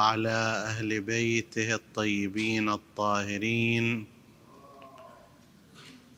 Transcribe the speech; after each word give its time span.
وعلى 0.00 0.64
أهل 0.72 1.00
بيته 1.00 1.74
الطيبين 1.74 2.68
الطاهرين. 2.68 4.06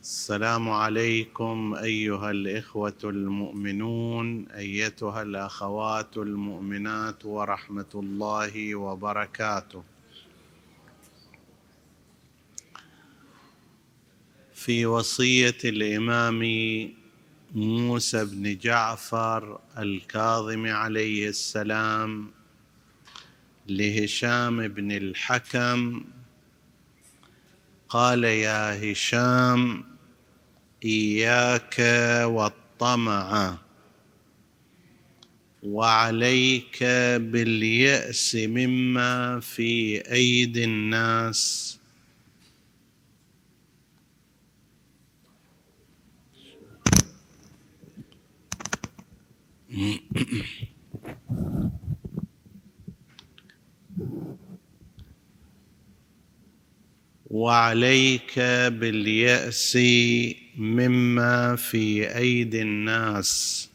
السلام 0.02 0.70
عليكم 0.70 1.74
أيها 1.74 2.30
الإخوة 2.30 3.02
المؤمنون 3.04 4.48
أيتها 4.48 5.23
الأخوات 5.23 6.16
المؤمنات 6.16 7.24
ورحمة 7.24 7.92
الله 7.95 8.74
وبركاته. 8.74 9.82
في 14.54 14.87
وصية 14.87 15.60
الإمام 15.64 16.40
موسى 17.54 18.24
بن 18.24 18.59
جعفر 18.59 19.60
الكاظم 19.78 20.66
عليه 20.66 21.28
السلام 21.28 22.41
لهشام 23.69 24.69
بن 24.69 24.93
الحكم. 24.93 26.05
قال 27.88 28.24
يا 28.24 28.93
هشام 28.93 29.85
إياك 30.85 31.74
والطمع. 32.24 33.59
وعليك 35.63 36.85
باليأس 37.16 38.35
مما 38.35 39.41
في 39.41 40.01
أيدي 40.13 40.65
الناس. 40.65 41.79
وعليك 57.26 58.38
باليأس 58.68 59.79
مما 60.57 61.57
في 61.57 62.16
أيدي 62.16 62.63
الناس 62.63 63.68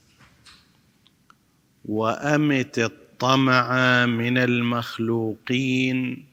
وأمت 1.86 2.80
الطمع 2.80 4.06
من 4.06 4.38
المخلوقين 4.38 6.26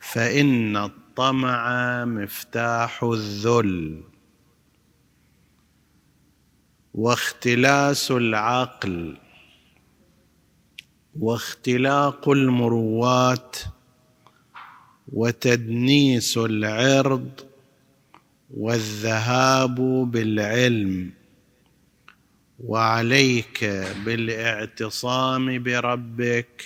فإن 0.00 0.76
الطمع 0.76 2.04
مفتاح 2.04 3.04
الذل. 3.04 4.00
واختلاس 6.94 8.10
العقل 8.10 9.16
واختلاق 11.20 12.28
المروات 12.28 13.56
وتدنيس 15.12 16.38
العرض 16.38 17.30
والذهاب 18.56 19.74
بالعلم. 20.10 21.10
وعليك 22.64 23.64
بالاعتصام 24.04 25.62
بربك 25.62 26.64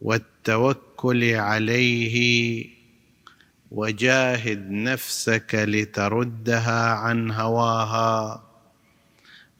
والتوكل 0.00 1.34
عليه. 1.34 2.66
وجاهد 3.70 4.70
نفسك 4.70 5.54
لتردها 5.54 6.90
عن 6.90 7.30
هواها. 7.30 8.49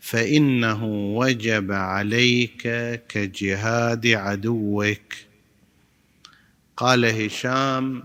فإنه 0.00 0.84
وجب 1.16 1.72
عليك 1.72 2.62
كجهاد 3.08 4.06
عدوك. 4.06 5.14
قال 6.76 7.04
هشام 7.04 8.02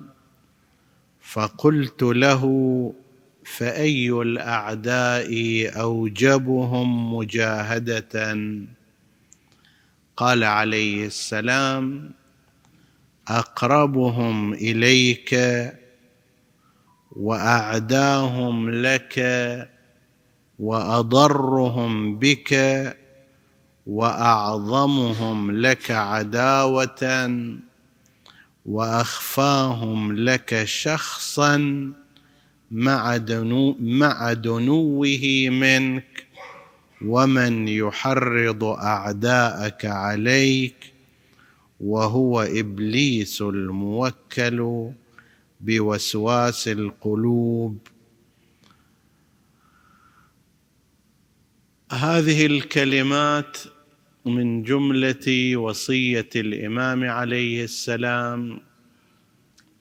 فقلت 1.21 2.03
له 2.03 2.43
فأي 3.45 4.09
الأعداء 4.09 5.29
أوجبهم 5.81 7.15
مجاهدة؟ 7.15 8.37
قال 10.17 10.43
عليه 10.43 11.05
السلام 11.05 12.11
أقربهم 13.27 14.53
إليك 14.53 15.35
وأعداهم 17.11 18.69
لك 18.69 19.19
وأضرهم 20.59 22.19
بك 22.19 22.53
وأعظمهم 23.87 25.51
لك 25.51 25.91
عداوة 25.91 27.29
وأخفاهم 28.65 30.15
لك 30.15 30.63
شخصا 30.63 31.57
مع, 32.71 33.17
دنو 33.17 33.77
مع 33.79 34.33
دنوه 34.33 35.49
منك 35.49 36.25
ومن 37.05 37.67
يحرض 37.67 38.63
أعداءك 38.63 39.85
عليك 39.85 40.93
وهو 41.79 42.41
إبليس 42.41 43.41
الموكل 43.41 44.89
بوسواس 45.61 46.67
القلوب. 46.67 47.77
هذه 51.91 52.45
الكلمات 52.45 53.57
من 54.25 54.63
جملة 54.63 55.57
وصية 55.57 56.29
الإمام 56.35 57.03
عليه 57.03 57.63
السلام 57.63 58.61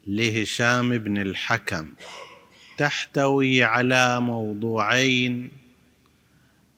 لهشام 0.06 0.98
بن 0.98 1.18
الحكم 1.18 1.92
تحتوي 2.78 3.62
على 3.62 4.20
موضوعين. 4.20 5.50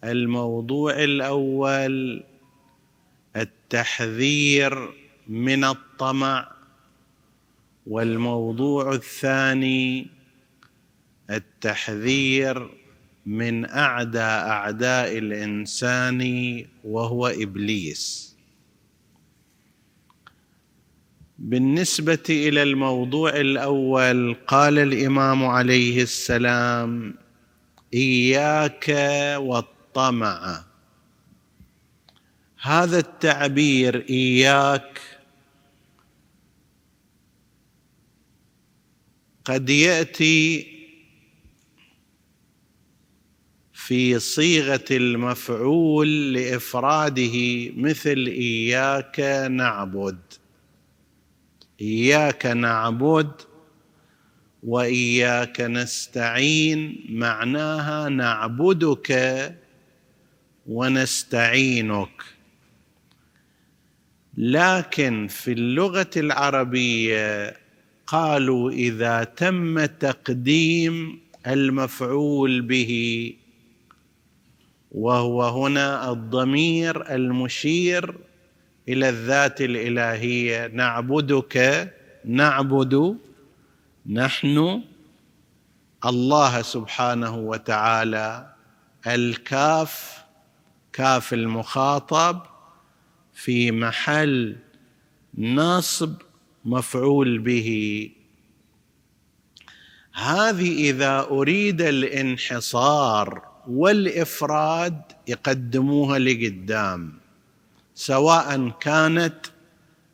الموضوع 0.04 0.92
الأول 1.04 2.22
التحذير 3.36 4.92
من 5.28 5.64
الطمع 5.64 6.52
والموضوع 7.86 8.92
الثاني 8.92 10.06
التحذير 11.30 12.85
من 13.26 13.64
أعدى 13.64 14.18
أعداء 14.18 15.18
الإنسان 15.18 16.20
وهو 16.84 17.26
إبليس. 17.26 18.36
بالنسبة 21.38 22.22
إلى 22.30 22.62
الموضوع 22.62 23.30
الأول 23.30 24.34
قال 24.46 24.78
الإمام 24.78 25.44
عليه 25.44 26.02
السلام 26.02 27.14
إياك 27.94 28.88
والطمع. 29.38 30.64
هذا 32.60 32.98
التعبير 32.98 34.06
إياك 34.10 35.00
قد 39.44 39.70
يأتي 39.70 40.75
في 43.86 44.18
صيغة 44.18 44.84
المفعول 44.90 46.32
لإفراده 46.32 47.36
مثل 47.76 48.26
إياك 48.28 49.20
نعبد. 49.50 50.18
إياك 51.80 52.46
نعبد 52.46 53.30
وإياك 54.62 55.60
نستعين 55.60 57.06
معناها 57.08 58.08
نعبدك 58.08 59.10
ونستعينك. 60.66 62.22
لكن 64.36 65.26
في 65.30 65.52
اللغة 65.52 66.10
العربية 66.16 67.56
قالوا 68.06 68.70
إذا 68.70 69.24
تم 69.24 69.84
تقديم 69.84 71.20
المفعول 71.46 72.60
به 72.60 73.32
وهو 74.92 75.42
هنا 75.42 76.12
الضمير 76.12 77.14
المشير 77.14 78.14
إلى 78.88 79.08
الذات 79.08 79.60
الإلهية. 79.60 80.66
نعبدك 80.66 81.88
نعبد 82.24 83.16
نحن 84.06 84.82
الله 86.04 86.62
سبحانه 86.62 87.36
وتعالى. 87.36 88.54
الكاف 89.06 90.24
كاف 90.92 91.34
المخاطب 91.34 92.42
في 93.34 93.70
محل 93.70 94.56
نصب 95.38 96.12
مفعول 96.64 97.38
به. 97.38 98.10
هذه 100.14 100.90
إذا 100.90 101.20
أريد 101.20 101.82
الانحصار 101.82 103.55
والإفراد 103.68 105.02
يقدموها 105.26 106.18
لقدام 106.18 107.12
سواء 107.94 108.68
كانت 108.80 109.46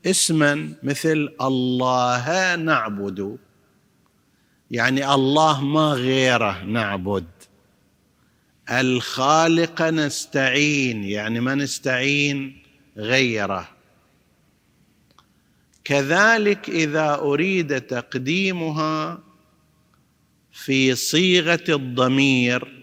اسما 0.07 0.75
مثل 0.83 1.35
الله 1.41 2.57
نعبد 2.57 3.39
يعني 4.71 5.15
الله 5.15 5.65
ما 5.65 5.93
غيره 5.93 6.65
نعبد. 6.65 7.27
الخالق 8.71 9.83
نستعين 9.83 11.05
يعني 11.05 11.41
ما 11.41 11.55
نستعين 11.55 12.63
غيره. 12.97 13.69
كذلك 15.85 16.69
إذا 16.69 17.15
أريد 17.15 17.81
تقديمها 17.81 19.19
في 20.53 20.95
صيغة 20.95 21.65
الضمير 21.69 22.82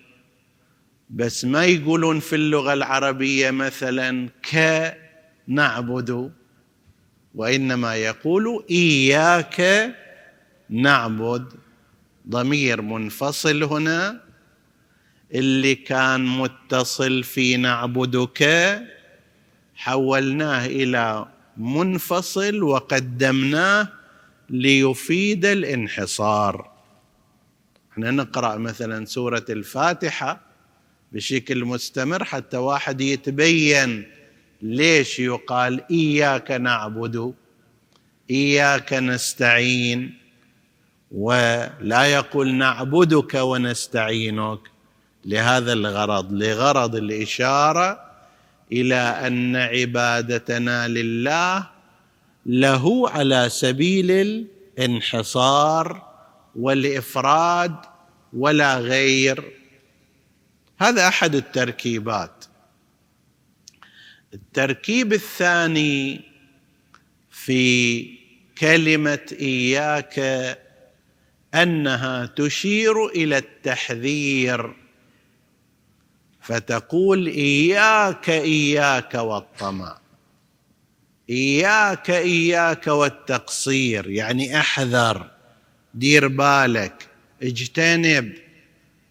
بس 1.10 1.46
ما 1.46 1.66
يقولون 1.66 2.20
في 2.20 2.36
اللغة 2.36 2.74
العربية 2.74 3.52
مثلا 3.52 4.30
ك 4.52 4.58
نعبد 5.48 6.32
وإنما 7.36 7.96
يقول 7.96 8.66
إياك 8.72 9.62
نعبد. 10.70 11.54
ضمير 12.30 12.82
منفصل 12.82 13.64
هنا 13.64 14.22
اللي 15.34 15.76
كان 15.76 16.26
متصل 16.26 17.24
في 17.24 17.58
نعبدك 17.58 18.44
حولناه 19.76 20.66
إلى 20.66 21.26
منفصل 21.58 22.64
وقدمناه 22.64 23.88
ليفيد 24.50 25.46
الانحصار. 25.46 26.72
إحنا 27.92 28.12
نقرأ 28.12 28.58
مثلا 28.58 29.06
سورة 29.06 29.46
الفاتحة. 29.50 30.49
بشكل 31.12 31.66
مستمر 31.66 32.24
حتى 32.24 32.58
واحد 32.58 33.02
يتبين 33.02 34.08
ليش 34.62 35.20
يقال 35.20 35.84
إياك 35.92 36.52
نعبد 36.52 37.34
إياك 38.32 38.94
نستعين 38.94 40.18
ولا 41.12 42.06
يقول 42.06 42.56
نعبدك 42.56 43.34
ونستعينك. 43.34 44.60
لهذا 45.26 45.74
الغرض 45.74 46.34
لغرض 46.34 46.96
الإشارة 46.96 48.00
إلى 48.72 48.96
أن 48.96 49.56
عبادتنا 49.56 50.88
لله 50.88 51.70
له 52.46 53.10
على 53.10 53.50
سبيل 53.50 54.12
الانحصار 54.12 56.02
والإفراد 56.56 57.76
ولا 58.34 58.78
غير. 58.78 59.59
هذا 60.80 61.08
أحد 61.08 61.36
التركيبات. 61.36 62.46
التركيب 64.34 65.14
الثاني 65.14 66.22
في 67.32 68.04
كلمة 68.58 69.20
إياك 69.42 70.20
أنها 71.56 72.26
تشير 72.26 73.06
إلى 73.08 73.38
التحذير 73.38 74.76
فتقول 76.42 77.28
إياك 77.28 78.30
إياك 78.30 79.14
والطمع. 79.16 80.00
إياك 81.30 82.10
إياك 82.10 82.88
والتقصير 82.88 84.10
يعني 84.10 84.60
أحذر 84.60 85.32
دير 85.94 86.28
بالك 86.28 87.08
اجتنب 87.44 88.34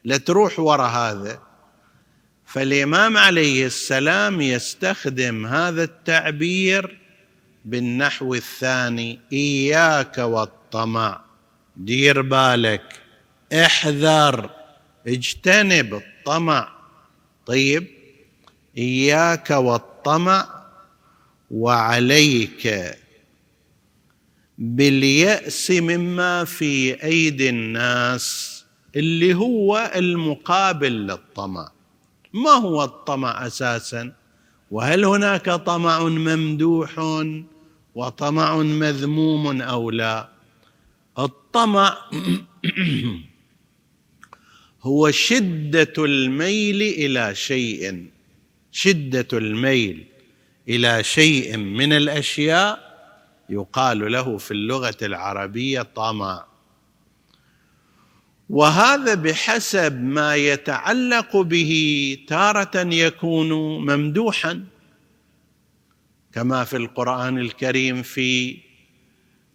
لا 0.05 0.17
تروح 0.17 0.59
وراء 0.59 0.91
هذا. 0.91 1.48
فالإمام 2.49 3.17
عليه 3.17 3.67
السلام 3.67 4.41
يستخدم 4.41 5.47
هذا 5.47 5.85
التعبير 5.85 6.99
بالنحو 7.65 8.35
الثاني 8.35 9.21
إياك 9.33 10.19
والطمع. 10.19 11.21
دير 11.77 12.23
بالك. 12.23 13.01
احذر. 13.53 14.51
اجتنب 15.07 15.95
الطمع. 15.95 16.73
طيب. 17.47 17.87
إياك 18.79 19.51
والطمع 19.51 20.65
وعليك. 21.51 22.97
باليأس 24.59 25.71
مما 25.71 26.45
في 26.45 27.05
أيدي 27.05 27.49
الناس 27.49 28.59
اللي 28.97 29.35
هو 29.35 29.93
المقابل 29.97 30.93
للطمع. 31.07 31.78
ما 32.33 32.51
هو 32.51 32.85
الطمع 32.85 33.47
أساسا؟ 33.47 34.13
وهل 34.71 35.05
هناك 35.05 35.51
طمع 35.51 36.03
ممدوح 36.03 36.99
وطمع 37.95 38.57
مذموم 38.57 39.63
أو 39.63 39.91
لا؟ 39.91 40.29
الطمع 41.19 41.99
هو 44.83 45.11
شدة 45.11 45.93
الميل 45.99 46.83
إلى 46.83 47.35
شيء 47.35 48.07
شدة 48.73 49.29
الميل 49.33 50.07
إلى 50.69 51.05
شيء 51.05 51.57
من 51.57 51.93
الأشياء 51.93 52.89
يقال 53.51 54.13
له 54.13 54.39
في 54.39 54.51
اللغة 54.51 54.97
العربية 55.03 55.83
طمع. 55.83 56.47
وهذا 58.49 59.15
بحسب 59.15 60.03
ما 60.03 60.37
يتعلق 60.37 61.37
به 61.37 62.17
تارة 62.29 62.95
يكون 62.95 63.49
ممدوحا 63.87 64.65
كما 66.33 66.65
في 66.65 66.77
القرآن 66.77 67.39
الكريم 67.39 68.03
في 68.03 68.57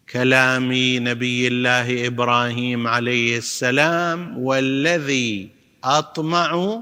كلام 0.10 0.72
نبي 1.08 1.48
الله 1.48 2.08
إبراهيم 2.08 2.88
عليه 2.88 3.38
السلام 3.38 4.38
والذي 4.38 5.50
أطمع 5.84 6.82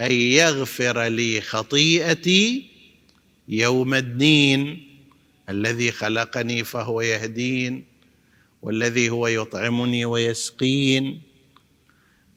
أن 0.00 0.12
يغفر 0.12 1.02
لي 1.04 1.40
خطيئتي 1.40 2.70
يوم 3.48 3.94
الدين 3.94 4.86
الذي 5.48 5.92
خلقني 5.92 6.64
فهو 6.64 7.00
يهدين. 7.00 7.89
والذي 8.62 9.10
هو 9.10 9.26
يطعمني 9.26 10.04
ويسقين. 10.04 11.22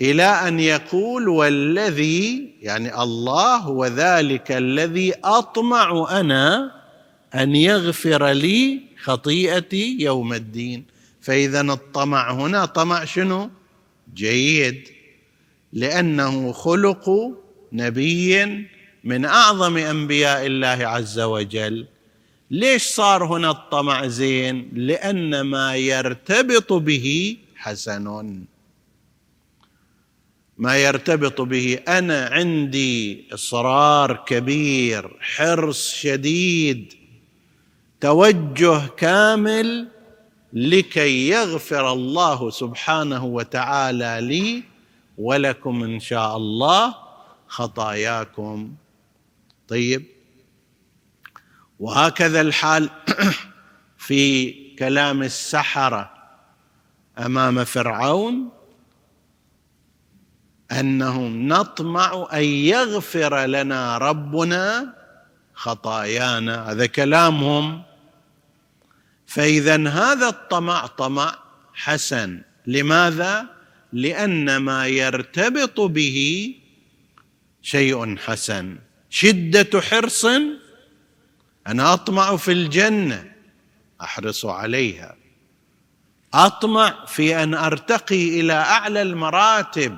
إلى 0.01 0.23
أن 0.23 0.59
يقول 0.59 1.27
والذي 1.27 2.53
يعني 2.61 3.01
الله 3.03 3.55
هو 3.57 3.85
ذلك 3.85 4.51
الذي 4.51 5.13
أطمع 5.23 6.19
أنا 6.19 6.71
أن 7.35 7.55
يغفر 7.55 8.29
لي 8.29 8.81
خطيئتي 9.03 9.97
يوم 9.99 10.33
الدين. 10.33 10.85
فإذا 11.21 11.61
الطمع 11.61 12.31
هنا 12.31 12.65
طمع 12.65 13.05
شنو؟ 13.05 13.49
جيد. 14.13 14.87
لأنه 15.73 16.51
خلق 16.51 17.09
نبي 17.73 18.45
من 19.03 19.25
أعظم 19.25 19.77
أنبياء 19.77 20.45
الله 20.45 20.67
عز 20.87 21.19
وجل. 21.19 21.87
ليش 22.51 22.83
صار 22.83 23.25
هنا 23.25 23.51
الطمع 23.51 24.07
زين؟ 24.07 24.69
لأن 24.73 25.41
ما 25.41 25.75
يرتبط 25.75 26.73
به 26.73 27.37
حسن 27.55 28.43
ما 30.57 30.77
يرتبط 30.77 31.41
به 31.41 31.79
أنا 31.87 32.25
عندي 32.25 33.27
إصرار 33.33 34.23
كبير 34.27 35.17
حرص 35.19 35.93
شديد 35.93 36.93
توجه 38.01 38.87
كامل 38.87 39.87
لكي 40.53 41.29
يغفر 41.29 41.93
الله 41.93 42.49
سبحانه 42.49 43.25
وتعالى 43.25 44.19
لي 44.21 44.63
ولكم 45.17 45.83
إن 45.83 45.99
شاء 45.99 46.37
الله 46.37 46.95
خطاياكم. 47.47 48.73
طيب 49.67 50.12
وهكذا 51.83 52.41
الحال 52.41 52.89
في 54.07 54.51
كلام 54.79 55.23
السحرة 55.23 56.13
أمام 57.19 57.63
فرعون 57.63 58.49
أنهم 60.71 61.47
نطمع 61.47 62.27
أن 62.33 62.43
يغفر 62.43 63.45
لنا 63.45 63.97
ربنا 63.97 64.93
خطايانا. 65.53 66.71
هذا 66.71 66.85
كلامهم. 66.85 67.83
فإذا 69.27 69.87
هذا 69.87 70.27
الطمع 70.27 70.85
طمع 70.85 71.39
حسن. 71.73 72.41
لماذا؟ 72.67 73.45
لأن 73.93 74.57
ما 74.57 74.87
يرتبط 74.87 75.81
به 75.81 76.19
شيء 77.61 78.17
حسن. 78.17 78.77
شدة 79.09 79.81
حرص 79.81 80.25
أنا 81.67 81.93
أطمع 81.93 82.37
في 82.37 82.51
الجنة 82.51 83.31
أحرص 84.01 84.45
عليها. 84.45 85.15
أطمع 86.33 87.05
في 87.05 87.43
أن 87.43 87.53
أرتقي 87.53 88.39
إلى 88.39 88.53
أعلى 88.53 89.01
المراتب 89.01 89.97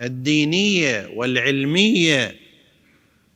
الدينية 0.00 1.10
والعلمية 1.14 2.36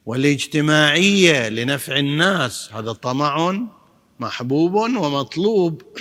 والاجتماعية 0.07 1.49
لنفع 1.49 1.97
الناس. 1.97 2.71
هذا 2.73 2.93
طمع 2.93 3.67
محبوب 4.21 4.75
ومطلوب. 4.75 5.83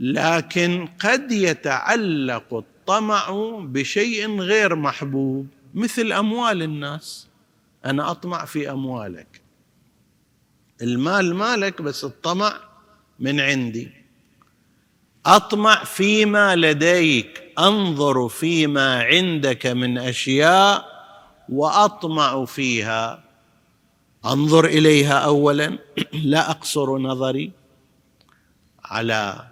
لكن 0.00 0.88
قد 1.00 1.32
يتعلق 1.32 2.54
الطمع 2.54 3.30
بشيء 3.60 4.40
غير 4.40 4.76
محبوب 4.76 5.46
مثل 5.74 6.12
أموال 6.12 6.62
الناس. 6.62 7.26
أنا 7.84 8.10
أطمع 8.10 8.44
في 8.44 8.70
أموالك. 8.70 9.47
المال 10.82 11.34
مالك 11.34 11.82
بس 11.82 12.04
الطمع 12.04 12.56
من 13.20 13.40
عندي. 13.40 13.90
أطمع 15.26 15.84
فيما 15.84 16.56
لديك 16.56 17.42
أنظر 17.58 18.28
فيما 18.28 19.02
عندك 19.02 19.66
من 19.66 19.98
أشياء 19.98 20.84
وأطمع 21.48 22.44
فيها. 22.44 23.24
أنظر 24.24 24.64
إليها 24.64 25.18
اولا. 25.18 25.78
لا 26.32 26.50
أقصر 26.50 26.98
نظري. 26.98 27.50
على 28.84 29.44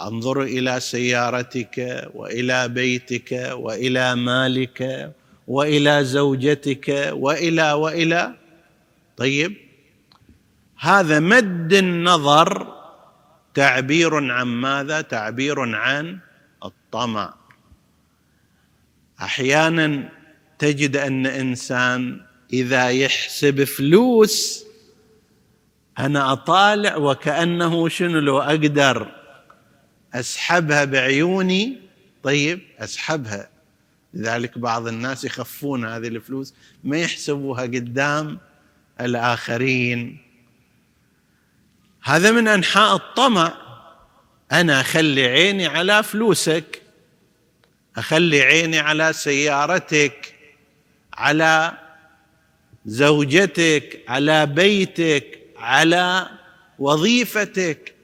أنظر 0.00 0.42
إلى 0.42 0.80
سيارتك 0.80 2.08
وإلى 2.14 2.68
بيتك 2.68 3.50
وإلى 3.52 4.14
مالك 4.14 5.12
وإلى 5.48 6.04
زوجتك 6.04 7.10
وإلى 7.12 7.72
وإلى. 7.72 8.34
طيب 9.16 9.71
هذا 10.82 11.20
مد 11.20 11.72
النظر 11.72 12.74
تعبير 13.54 14.32
عن 14.32 14.46
ماذا؟ 14.46 15.00
تعبير 15.00 15.60
عن 15.76 16.18
الطمع. 16.64 17.34
أحيانا 19.20 20.08
تجد 20.58 20.96
أن 20.96 21.26
إنسان 21.26 22.20
إذا 22.52 22.90
يحسب 22.90 23.64
فلوس 23.64 24.64
أنا 25.98 26.32
أطالع 26.32 26.96
وكأنه 26.96 27.88
شنو 27.88 28.18
لو 28.18 28.38
أقدر 28.38 29.12
أسحبها 30.14 30.84
بعيوني؟ 30.84 31.80
طيب 32.22 32.60
أسحبها. 32.78 33.48
لذلك 34.14 34.58
بعض 34.58 34.86
الناس 34.86 35.24
يخفون 35.24 35.84
هذه 35.84 36.08
الفلوس 36.08 36.54
ما 36.84 36.98
يحسبوها 36.98 37.62
قدام 37.62 38.38
الآخرين. 39.00 40.31
هذا 42.02 42.30
من 42.30 42.48
أنحاء 42.48 42.96
الطمع. 42.96 43.52
أنا 44.52 44.80
أخلي 44.80 45.26
عيني 45.26 45.66
على 45.66 46.02
فلوسك 46.02 46.82
أخلي 47.96 48.42
عيني 48.42 48.78
على 48.78 49.12
سيارتك 49.12 50.34
على 51.14 51.72
زوجتك 52.86 54.00
على 54.08 54.46
بيتك 54.46 55.38
على 55.56 56.28
وظيفتك. 56.78 57.94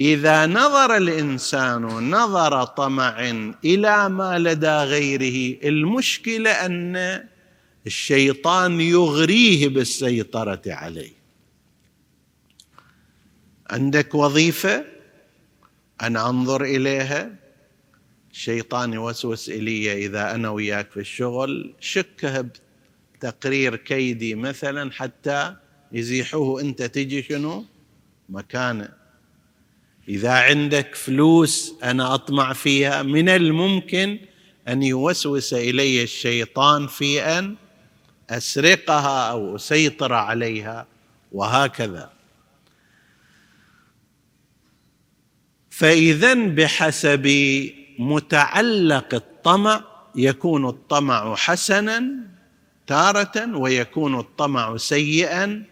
إذا 0.00 0.46
نظر 0.46 0.96
الإنسان 0.96 1.82
نظر 2.10 2.64
طمع 2.64 3.30
إلى 3.64 4.08
ما 4.08 4.38
لدى 4.38 4.76
غيره 4.76 5.58
المشكلة 5.64 6.50
أن 6.50 7.24
الشيطان 7.86 8.80
يغريه 8.80 9.68
بالسيطرة 9.68 10.62
عليه. 10.66 11.15
عندك 13.70 14.14
وظيفة؟ 14.14 14.84
أنا 16.02 16.30
أنظر 16.30 16.64
إليها. 16.64 17.36
الشيطان 18.32 18.92
يوسوس 18.92 19.48
إلي 19.48 20.06
إذا 20.06 20.34
أنا 20.34 20.50
وياك 20.50 20.90
في 20.90 21.00
الشغل. 21.00 21.74
شكها 21.80 22.44
بتقرير 23.14 23.76
كيدي 23.76 24.34
مثلا 24.34 24.92
حتى 24.92 25.56
يزيحوه. 25.92 26.60
أنت 26.60 26.82
تجي 26.82 27.22
شنو؟ 27.22 27.64
مكانه. 28.28 28.88
إذا 30.08 30.32
عندك 30.32 30.94
فلوس 30.94 31.74
أنا 31.82 32.14
أطمع 32.14 32.52
فيها. 32.52 33.02
من 33.02 33.28
الممكن 33.28 34.18
أن 34.68 34.82
يوسوس 34.82 35.54
إلي 35.54 36.02
الشيطان 36.02 36.86
في 36.86 37.22
أن 37.22 37.56
أسرقها 38.30 39.30
أو 39.30 39.56
أسيطر 39.56 40.12
عليها. 40.12 40.86
وهكذا. 41.32 42.15
فإذا 45.76 46.34
بحسب 46.34 47.26
متعلق 47.98 49.14
الطمع 49.14 49.84
يكون 50.14 50.68
الطمع 50.68 51.34
حسنا 51.34 52.04
تارة 52.86 53.56
ويكون 53.56 54.18
الطمع 54.18 54.76
سيئا 54.76 55.64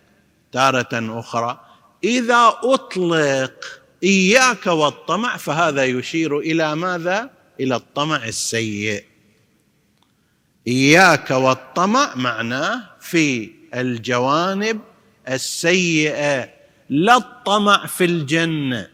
تارة 0.53 1.21
أخرى. 1.21 1.61
إذا 2.05 2.55
أطلق 2.63 3.83
إياك 4.03 4.67
والطمع 4.67 5.37
فهذا 5.37 5.85
يشير 5.85 6.39
إلى 6.39 6.77
ماذا؟ 6.77 7.31
إلى 7.61 7.77
الطمع 7.77 8.25
السيء. 8.25 9.05
إياك 10.67 11.31
والطمع 11.31 12.15
معناه 12.15 12.83
في 13.01 13.51
الجوانب 13.75 14.81
السيئة. 15.29 16.49
لا 16.91 17.17
الطمع 17.17 17.87
في 17.87 18.05
الجنة 18.05 18.94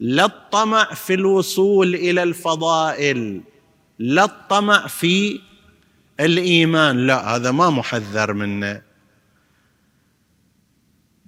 لا 0.00 0.24
الطمع 0.24 0.94
في 0.94 1.14
الوصول 1.14 1.94
إلى 1.94 2.22
الفضائل 2.22 3.40
لا 3.98 4.24
الطمع 4.24 4.86
في 4.86 5.40
الإيمان. 6.20 7.06
لا 7.06 7.36
هذا 7.36 7.50
ما 7.50 7.70
محذر 7.70 8.32
منه. 8.32 8.82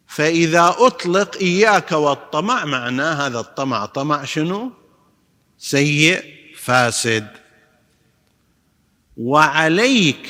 فإذا 0.07 0.75
أطلق 0.79 1.37
إياك 1.37 1.93
والطمع 1.93 2.65
معناه 2.65 3.27
هذا 3.27 3.41
الطمع. 3.41 3.87
طمع 3.87 4.25
شنو؟ 4.25 4.73
سيء 5.59 6.25
فاسد. 6.57 7.29
وعليك 9.17 10.29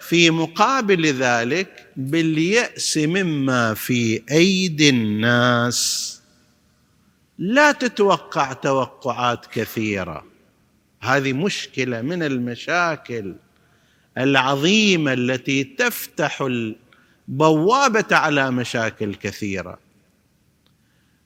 في 0.00 0.30
مقابل 0.30 1.06
ذلك 1.06 1.86
باليأس 1.96 2.96
مما 2.96 3.74
في 3.74 4.22
أيدي 4.30 4.88
الناس. 4.88 6.20
لا 7.38 7.72
تتوقع 7.72 8.52
توقعات 8.52 9.46
كثيرة. 9.46 10.24
هذه 11.00 11.32
مشكلة 11.32 12.02
من 12.02 12.22
المشاكل 12.22 13.34
العظيمة 14.18 15.12
التي 15.12 15.64
تفتح 15.64 16.42
البوابة 17.28 18.16
على 18.16 18.50
مشاكل 18.50 19.14
كثيرة. 19.14 19.78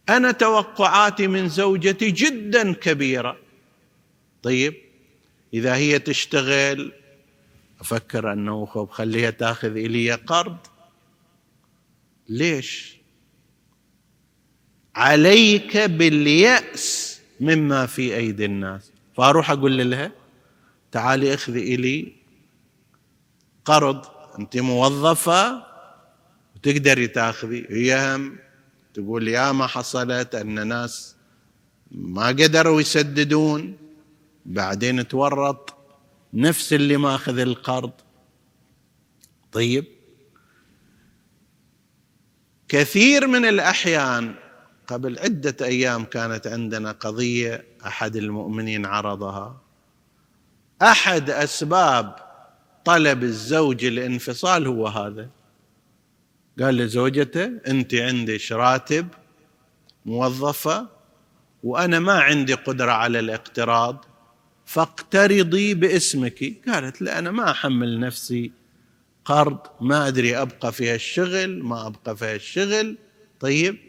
أنا 0.09 0.33
توقعاتي 0.33 1.27
من 1.27 1.49
زوجتي 1.49 2.11
جدا 2.11 2.73
كبيرة. 2.73 3.37
طيب 4.43 4.75
إذا 5.55 5.75
هي 5.75 5.99
تشتغل 5.99 6.93
أفكر 7.81 8.33
أنه 8.33 8.87
خليها 8.91 9.31
تأخذ 9.31 9.77
إلي 9.77 10.13
قرض. 10.13 10.57
ليش؟ 12.29 12.98
عليك 14.99 15.77
باليأس 15.77 17.21
مما 17.41 17.87
في 17.87 18.17
أيدي 18.17 18.45
الناس. 18.45 18.93
فأروح 19.17 19.51
أقول 19.51 19.91
لها 19.91 20.13
تعالي 20.93 21.35
أخذي 21.35 21.75
إلي 21.75 22.13
قرض 23.65 24.05
أنت 24.39 24.57
موظفة 24.57 25.63
وتقدري 26.57 27.07
تاخذي. 27.07 27.67
هي 27.71 28.15
هم 28.15 28.39
تقول 28.95 29.29
يا 29.29 29.53
ما 29.53 29.67
حصلت 29.67 30.35
أن 30.35 30.69
ناس 30.69 31.17
ما 31.91 32.27
قدروا 32.27 32.81
يسددون. 32.81 33.77
بعدين 34.47 35.09
تورط 35.09 35.75
نفس 36.35 36.73
اللي 36.73 36.97
ماخذ 36.97 37.39
القرض. 37.39 37.93
طيب. 39.53 39.85
كثير 42.69 43.27
من 43.27 43.45
الأحيان 43.45 44.35
قبل 44.89 45.19
عدة 45.19 45.67
أيام 45.67 46.05
كانت 46.05 46.47
عندنا 46.47 46.93
قضية 46.93 47.65
أحد 47.87 48.17
المؤمنين 48.17 48.87
عرضها. 48.87 49.61
أحد 50.83 51.31
أسباب 51.31 52.17
طلب 52.85 53.23
الزوج 53.23 53.85
الانفصال 53.85 54.67
هو 54.67 54.87
هذا. 54.87 55.29
قال 56.61 56.77
لزوجته 56.77 57.51
أنت 57.69 57.95
عندك 57.95 58.53
راتب 58.53 59.09
موظفة 60.07 60.89
وأنا 61.63 61.99
ما 61.99 62.13
عندي 62.13 62.55
قدرة 62.55 62.93
على 62.93 63.19
الاقتراض 63.19 64.05
فاقترضي 64.67 65.75
باسمك. 65.75 66.55
قالت 66.69 67.03
لا 67.03 67.19
أنا 67.19 67.31
ما 67.31 67.51
أحمل 67.51 68.01
نفسي 68.01 68.53
قرض 69.25 69.59
ما 69.81 70.09
أدري 70.09 70.37
أبقى 70.37 70.73
في 70.73 70.91
هالشغل 70.91 71.63
ما 71.63 71.87
أبقى 71.87 72.17
في 72.17 72.25
هالشغل 72.25 72.99
طيب 73.41 73.88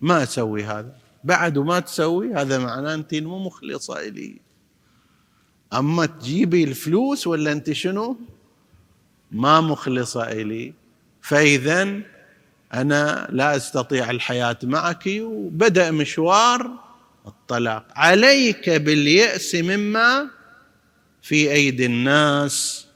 ما 0.00 0.22
أسوي 0.22 0.64
هذا. 0.64 0.96
بعد 1.24 1.58
ما 1.58 1.80
تسوي 1.80 2.34
هذا 2.34 2.58
معناه 2.58 2.94
أنت 2.94 3.14
مو 3.14 3.38
مخلصة 3.38 4.00
إلي. 4.00 4.40
أما 5.72 6.06
تجيبي 6.06 6.64
الفلوس 6.64 7.26
ولا 7.26 7.52
أنت 7.52 7.72
شنو؟ 7.72 8.16
ما 9.32 9.60
مخلصة 9.60 10.22
إلي. 10.22 10.72
فاذا 11.20 12.00
أنا 12.74 13.28
لا 13.30 13.56
أستطيع 13.56 14.10
الحياة 14.10 14.58
معك 14.62 15.04
وبدأ 15.20 15.90
مشوار 15.90 16.70
الطلاق. 17.26 17.86
عليك 17.90 18.70
باليأس 18.70 19.54
مما 19.54 20.30
في 21.22 21.52
أيدي 21.52 21.86
الناس. 21.86 22.86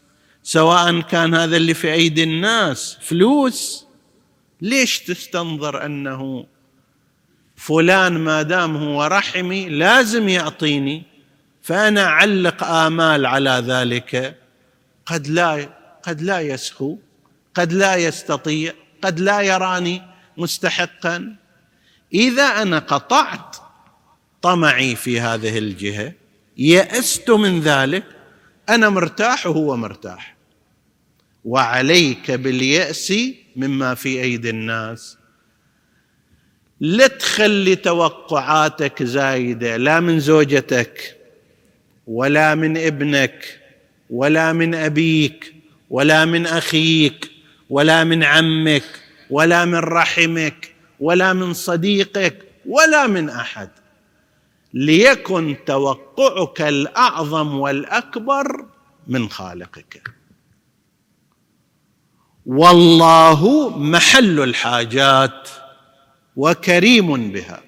سواء 0.43 1.01
كان 1.01 1.35
هذا 1.35 1.57
اللي 1.57 1.75
في 1.75 1.93
أيدي 1.93 2.23
الناس 2.23 2.99
فلوس 3.01 3.87
ليش 4.61 4.99
تستنظر 4.99 5.85
أنه 5.87 6.47
فلان 7.61 8.19
ما 8.19 8.43
دام 8.43 8.77
هو 8.77 9.05
رحمي 9.05 9.69
لازم 9.69 10.29
يعطيني 10.29 11.03
فأنا 11.63 12.05
أعلق 12.05 12.65
آمال 12.65 13.27
على 13.27 13.65
ذلك. 13.67 14.37
قد 15.07 15.27
لا 15.29 15.69
قد 16.03 16.23
لا 16.23 16.41
يسخو 16.41 16.99
قد 17.55 17.73
لا 17.73 17.97
يستطيع 17.97 18.73
قد 19.03 19.21
لا 19.21 19.41
يراني 19.41 20.03
مستحقا. 20.37 21.37
إذا 22.15 22.63
أنا 22.63 22.79
قطعت 22.79 23.57
طمعي 24.43 24.97
في 24.97 25.21
هذه 25.21 25.59
الجهة 25.59 26.13
يأست 26.57 27.31
من 27.31 27.61
ذلك 27.61 28.05
أنا 28.69 28.89
مرتاح 28.89 29.47
وهو 29.47 29.77
مرتاح. 29.77 30.37
وعليك 31.45 32.31
باليأس 32.31 33.13
مما 33.57 33.95
في 33.95 34.23
أيدي 34.23 34.51
الناس. 34.51 35.20
لا 36.81 37.07
تخلي 37.07 37.77
توقعاتك 37.77 39.03
زايدة 39.03 39.77
لا 39.77 40.01
من 40.01 40.21
زوجتك 40.21 41.17
ولا 42.07 42.55
من 42.55 42.77
ابنك 42.77 43.61
ولا 44.11 44.53
من 44.53 44.75
أبيك 44.75 45.55
ولا 45.91 46.25
من 46.25 46.47
أخيك 46.47 47.31
ولا 47.71 48.05
من 48.05 48.25
عمك 48.25 48.85
ولا 49.31 49.65
من 49.65 49.79
رحمك 49.79 50.75
ولا 51.01 51.33
من 51.33 51.53
صديقك 51.53 52.45
ولا 52.67 53.07
من 53.07 53.29
أحد. 53.29 53.69
ليكن 54.75 55.57
توقعك 55.67 56.61
الأعظم 56.61 57.55
والأكبر 57.55 58.65
من 59.07 59.29
خالقك. 59.29 60.03
والله 62.47 63.71
محل 63.79 64.41
الحاجات. 64.41 65.49
وكريم 66.37 67.33
بها. 67.33 67.63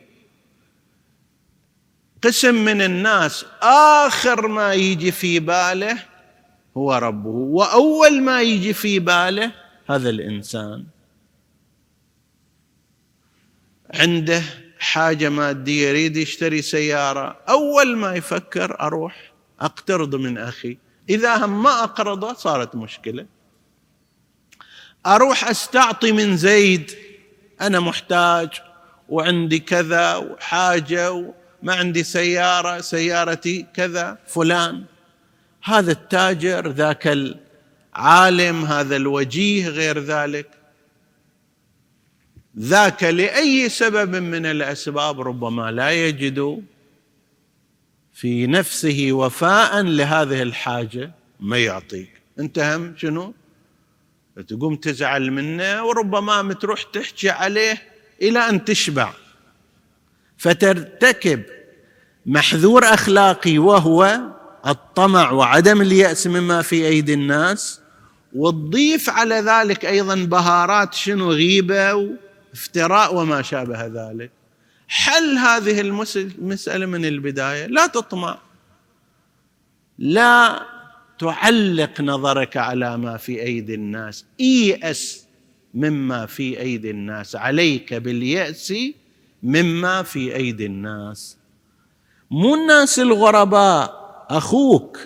قسم 2.23 2.55
من 2.55 2.83
الناس 2.83 3.47
آخر 3.63 4.49
ما 4.49 4.75
يجي 4.75 5.13
في 5.13 5.41
باله 5.41 5.99
هو 6.77 6.95
ربه 6.95 7.29
وأول 7.29 8.23
ما 8.23 8.43
يجي 8.43 8.73
في 8.73 8.99
باله 8.99 9.53
هذا 9.91 10.11
الإنسان. 10.11 10.85
عنده 13.95 14.43
حاجة 14.79 15.29
مادية 15.29 15.89
يريد 15.89 16.17
يشتري 16.17 16.63
سيارة 16.63 17.39
أول 17.49 17.97
ما 17.97 18.15
يفكر 18.15 18.81
أروح 18.81 19.33
أقترض 19.61 20.15
من 20.15 20.39
أخي. 20.39 20.79
إذا 21.09 21.45
هم 21.45 21.63
ما 21.63 21.85
أقرضه 21.85 22.35
صارت 22.35 22.77
مشكلة. 22.77 23.27
أروح 25.07 25.49
أستعطي 25.49 26.13
من 26.13 26.37
زيد. 26.37 27.02
أنا 27.63 27.81
محتاج 27.81 28.49
وعندي 29.09 29.59
كذا 29.59 30.17
وحاجة 30.17 31.13
وما 31.13 31.75
عندي 31.75 32.03
سيارة 32.03 32.81
سيارتي 32.81 33.67
كذا 33.75 34.19
فلان. 34.27 34.85
هذا 35.63 35.93
التاجر 35.93 36.69
ذاك 36.69 37.37
العالم 37.95 38.65
هذا 38.65 38.97
الوجيه 38.97 39.69
غير 39.69 39.99
ذلك. 39.99 40.49
ذاك 42.59 43.05
لأي 43.05 43.69
سبب 43.69 44.17
من 44.17 44.47
الأسباب 44.47 45.21
ربما 45.21 45.71
لا 45.71 45.91
يجد 45.91 46.63
في 48.13 48.47
نفسه 48.47 49.09
وفاء 49.13 49.83
لهذه 49.83 50.43
الحاجة 50.43 51.13
ما 51.41 51.59
يعطيك. 51.59 52.23
انت 52.39 52.59
هم 52.59 52.95
شنو؟ 52.97 53.35
تقوم 54.49 54.77
تزعل 54.77 55.31
منه 55.31 55.85
وربما 55.85 56.53
تروح 56.55 56.83
تحكي 56.83 57.31
عليه 57.31 57.83
إلى 58.23 58.39
أن 58.39 58.65
تشبع. 58.65 59.13
فترتكب 60.39 61.43
محذور 62.27 62.85
أخلاقي 62.85 63.59
وهو 63.59 64.21
الطمع 64.67 65.31
وعدم 65.31 65.81
اليأس 65.81 66.27
مما 66.27 66.63
في 66.63 66.87
أيدي 66.87 67.15
الناس 67.15 67.81
وتضيف 68.33 69.11
على 69.11 69.35
ذلك 69.35 69.85
أيضا 69.85 70.15
بهارات 70.15 70.95
شنو 70.95 71.33
غيبة 71.33 71.95
وافتراء 71.95 73.15
وما 73.15 73.43
شابه 73.43 73.87
ذلك. 73.87 74.31
حل 74.89 75.39
هذه 75.39 75.81
المسألة 75.81 76.87
من 76.87 77.05
البداية. 77.05 77.67
لا 77.67 77.87
تطمع. 77.87 78.39
لا 79.99 80.63
تعلق 81.23 82.01
نظرك 82.01 82.57
على 82.57 82.99
ما 82.99 83.17
في 83.17 83.43
أيدي 83.43 83.75
الناس. 83.75 84.27
ايأس 84.41 85.27
مما 85.75 86.27
في 86.27 86.61
أيدي 86.61 86.91
الناس. 86.91 87.37
عليك 87.37 87.95
باليأس 87.95 88.75
مما 89.43 90.03
في 90.03 90.37
أيدي 90.37 90.67
الناس. 90.67 91.39
مو 92.31 92.55
الناس 92.55 92.99
الغرباء 92.99 94.03
أخوك 94.31 94.99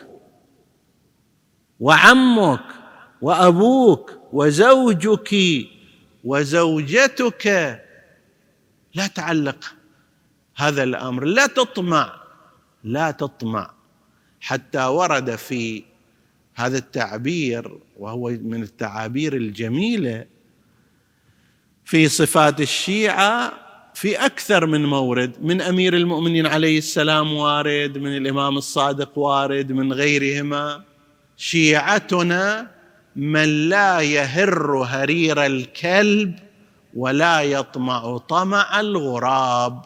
وعمك 1.81 2.65
وأبوك 3.23 4.13
وزوجك 4.33 5.35
وزوجتك. 6.25 7.47
لا 8.95 9.07
تعلق 9.07 9.75
هذا 10.57 10.83
الأمر. 10.83 11.25
لا 11.25 11.47
تطمع. 11.47 12.21
لا 12.85 13.11
تطمع. 13.11 13.71
حتى 14.41 14.85
ورد 14.85 15.37
في 15.37 15.85
هذا 16.57 16.79
التعبير 16.79 17.79
وهو 17.99 18.29
من 18.29 18.63
التعابير 18.63 19.37
الجميلة 19.37 20.25
في 21.85 22.09
صفات 22.09 22.61
الشيعة 22.61 23.53
في 23.95 24.27
أكثر 24.27 24.67
من 24.67 24.87
مورد 24.87 25.33
من 25.41 25.61
أمير 25.61 25.97
المؤمنين 25.97 26.47
عليه 26.47 26.79
السلام 26.79 27.33
وارد 27.33 27.99
من 27.99 28.17
الإمام 28.17 28.57
الصادق 28.57 29.19
وارد 29.19 29.73
من 29.73 29.93
غيرهما. 29.93 30.83
شيعتنا 31.37 32.71
من 33.17 33.69
لا 33.69 34.01
يهر 34.01 34.77
هرير 34.77 35.47
الكلب 35.47 36.39
ولا 36.95 37.43
يطمع 37.43 38.19
طمع 38.19 38.81
الغراب. 38.81 39.83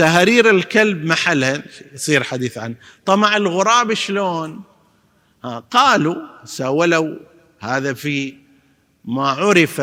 هرير 0.00 0.50
الكلب 0.50 1.04
محلها 1.04 1.62
يصير 1.94 2.22
حديث 2.22 2.58
عنه. 2.58 2.74
طمع 3.04 3.36
الغراب 3.36 3.94
شلون؟ 3.94 4.71
قالوا 5.70 6.16
ولو 6.60 7.20
هذا 7.60 7.94
في 7.94 8.34
ما 9.04 9.28
عرف 9.28 9.80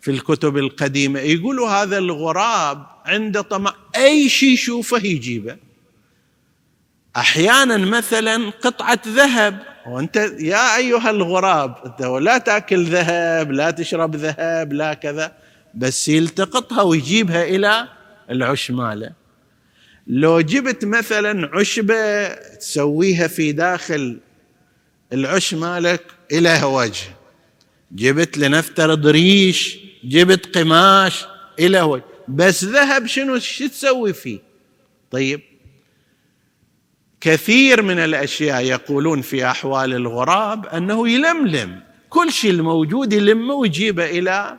في 0.00 0.10
الكتب 0.10 0.56
القديمة. 0.56 1.20
يقولوا 1.20 1.68
هذا 1.68 1.98
الغراب 1.98 2.86
عنده 3.04 3.40
طمع 3.40 3.74
أي 3.96 4.28
شيء 4.28 4.52
يشوفه 4.52 5.06
يجيبه. 5.06 5.56
أحيانا 7.16 7.76
مثلا 7.76 8.50
قطعة 8.50 9.00
ذهب. 9.08 9.62
وأنت 9.86 10.16
يا 10.38 10.76
أيها 10.76 11.10
الغراب 11.10 11.76
أنت 11.86 12.02
لا 12.02 12.38
تأكل 12.38 12.84
ذهب 12.84 13.52
لا 13.52 13.70
تشرب 13.70 14.16
ذهب 14.16 14.72
لا 14.72 14.94
كذا 14.94 15.32
بس 15.74 16.08
يلتقطها 16.08 16.82
ويجيبها 16.82 17.44
إلى 17.44 17.88
العش 18.30 18.70
ماله. 18.70 19.12
لو 20.06 20.40
جبت 20.40 20.84
مثلا 20.84 21.50
عشبة 21.58 22.28
تسويها 22.34 23.26
في 23.28 23.52
داخل 23.52 24.18
العش 25.12 25.54
مالك 25.54 26.02
إلى 26.32 26.62
وجه 26.64 27.04
جبت 27.92 28.38
لنفترض 28.38 29.06
ريش 29.06 29.78
جبت 30.04 30.58
قماش 30.58 31.24
إلى 31.58 31.80
وجه 31.80 32.04
بس 32.28 32.64
ذهب 32.64 33.06
شنو؟ 33.06 33.38
شو 33.38 33.66
تسوي 33.66 34.12
فيه؟ 34.12 34.38
طيب 35.10 35.40
كثير 37.20 37.82
من 37.82 37.98
الأشياء 37.98 38.64
يقولون 38.64 39.22
في 39.22 39.46
أحوال 39.46 39.94
الغراب 39.94 40.66
أنه 40.66 41.08
يلملم. 41.08 41.80
كل 42.10 42.32
شيء 42.32 42.50
الموجود 42.50 43.12
يلمه 43.12 43.54
ويجيبه 43.54 44.04
إلى 44.04 44.56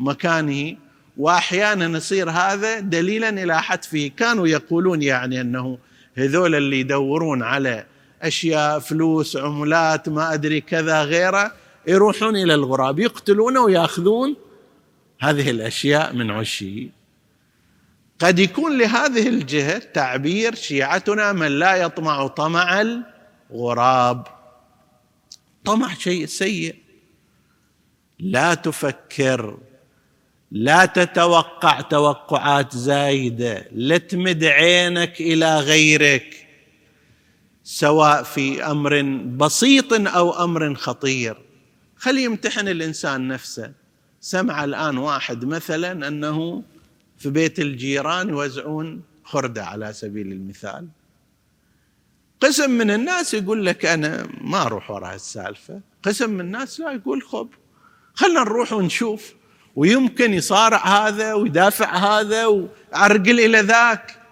مكانه. 0.00 0.76
وأحيانا 1.16 1.98
يصير 1.98 2.30
هذا 2.30 2.80
دليلا 2.80 3.28
إلى 3.28 3.62
حتفه 3.62 4.10
كانوا 4.16 4.46
يقولون 4.46 5.02
يعني 5.02 5.40
أنه 5.40 5.78
هذول 6.14 6.54
اللي 6.54 6.80
يدورون 6.80 7.42
على 7.42 7.84
أشياء 8.26 8.78
فلوس 8.78 9.36
عملات 9.36 10.08
ما 10.08 10.34
أدري 10.34 10.60
كذا 10.60 11.02
غيره 11.02 11.52
يروحون 11.86 12.36
إلى 12.36 12.54
الغراب 12.54 12.98
يقتلونه 12.98 13.60
ويأخذون 13.60 14.36
هذه 15.20 15.50
الأشياء 15.50 16.12
من 16.12 16.30
عشه 16.30 16.88
قد 18.18 18.38
يكون 18.38 18.78
لهذه 18.78 19.28
الجهة 19.28 19.78
تعبير 19.78 20.54
شيعتنا 20.54 21.32
من 21.32 21.46
لا 21.46 21.76
يطمع 21.76 22.26
طمع 22.26 22.84
الغراب. 23.50 24.26
طمع 25.64 25.94
شيء 25.94 26.26
سيء. 26.26 26.74
لا 28.18 28.54
تفكر 28.54 29.58
لا 30.50 30.84
تتوقع 30.84 31.80
توقعات 31.80 32.76
زايدة 32.76 33.68
لا 33.72 33.98
تمد 33.98 34.44
عينك 34.44 35.20
إلى 35.20 35.58
غيرك. 35.58 36.43
سواء 37.64 38.22
في 38.22 38.64
أمر 38.64 39.02
بسيط 39.36 39.92
أو 39.92 40.44
أمر 40.44 40.74
خطير. 40.74 41.36
خلي 41.96 42.24
يمتحن 42.24 42.68
الإنسان 42.68 43.28
نفسه. 43.28 43.72
سمع 44.20 44.64
الآن 44.64 44.98
واحد 44.98 45.44
مثلا 45.44 46.08
أنه 46.08 46.62
في 47.18 47.30
بيت 47.30 47.58
الجيران 47.58 48.28
يوزعون 48.28 49.02
خردة 49.24 49.64
على 49.64 49.92
سبيل 49.92 50.32
المثال. 50.32 50.88
قسم 52.40 52.70
من 52.70 52.90
الناس 52.90 53.34
يقول 53.34 53.66
لك 53.66 53.86
أنا 53.86 54.28
ما 54.40 54.62
أروح 54.62 54.90
وراء 54.90 55.14
السالفة. 55.14 55.80
قسم 56.02 56.30
من 56.30 56.40
الناس 56.40 56.80
لا 56.80 56.92
يقول 56.92 57.22
خب 57.22 57.48
خلنا 58.14 58.40
نروح 58.40 58.72
ونشوف. 58.72 59.34
ويمكن 59.76 60.34
يصارع 60.34 60.86
هذا 60.86 61.34
ويدافع 61.34 61.96
هذا 61.96 62.46
وعرقل 62.46 63.40
إلى 63.40 63.60
ذاك. 63.60 64.23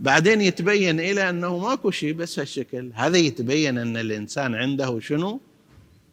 بعدين 0.00 0.40
يتبين 0.40 1.00
إلى 1.00 1.30
أنه 1.30 1.58
ماكو 1.58 1.90
شيء 1.90 2.12
بس 2.12 2.38
هالشكل. 2.38 2.90
هذا 2.94 3.18
يتبين 3.18 3.78
أن 3.78 3.96
الإنسان 3.96 4.54
عنده 4.54 5.00
شنو؟ 5.00 5.40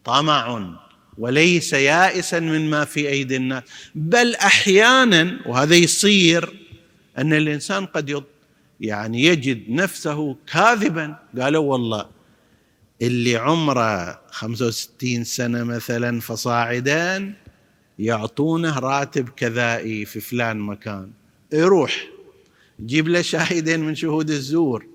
طمع 0.03 0.75
وليس 1.17 1.73
يائسا 1.73 2.39
مما 2.39 2.85
في 2.85 3.09
أيدي 3.09 3.35
الناس. 3.35 3.63
بل 3.95 4.35
أحيانا 4.35 5.39
وهذا 5.45 5.75
يصير 5.75 6.53
أن 7.17 7.33
الإنسان 7.33 7.85
قد 7.85 8.23
يعني 8.79 9.23
يجد 9.23 9.69
نفسه 9.69 10.35
كاذبا. 10.53 11.15
قالوا 11.39 11.71
والله 11.71 12.05
اللي 13.01 13.35
عمره 13.35 14.21
65 14.31 15.23
سنة 15.23 15.63
مثلا 15.63 16.19
فصاعدا 16.19 17.33
يعطونه 17.99 18.79
راتب 18.79 19.29
كذائي 19.29 20.05
في 20.05 20.19
فلان 20.19 20.59
مكان. 20.59 21.11
يروح 21.53 22.07
يجيب 22.81 23.07
له 23.07 23.21
شاهدين 23.21 23.79
من 23.79 23.95
شهود 23.95 24.29
الزور 24.29 24.85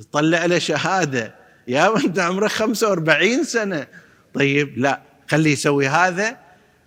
يطلع 0.00 0.46
له 0.46 0.58
شهادة. 0.58 1.34
يا 1.68 1.96
أنت 2.04 2.18
عمرك 2.18 2.50
45 2.50 3.44
سنة. 3.44 3.86
طيب 4.34 4.78
لا 4.78 5.02
خليه 5.30 5.52
يسوي 5.52 5.88
هذا 5.88 6.38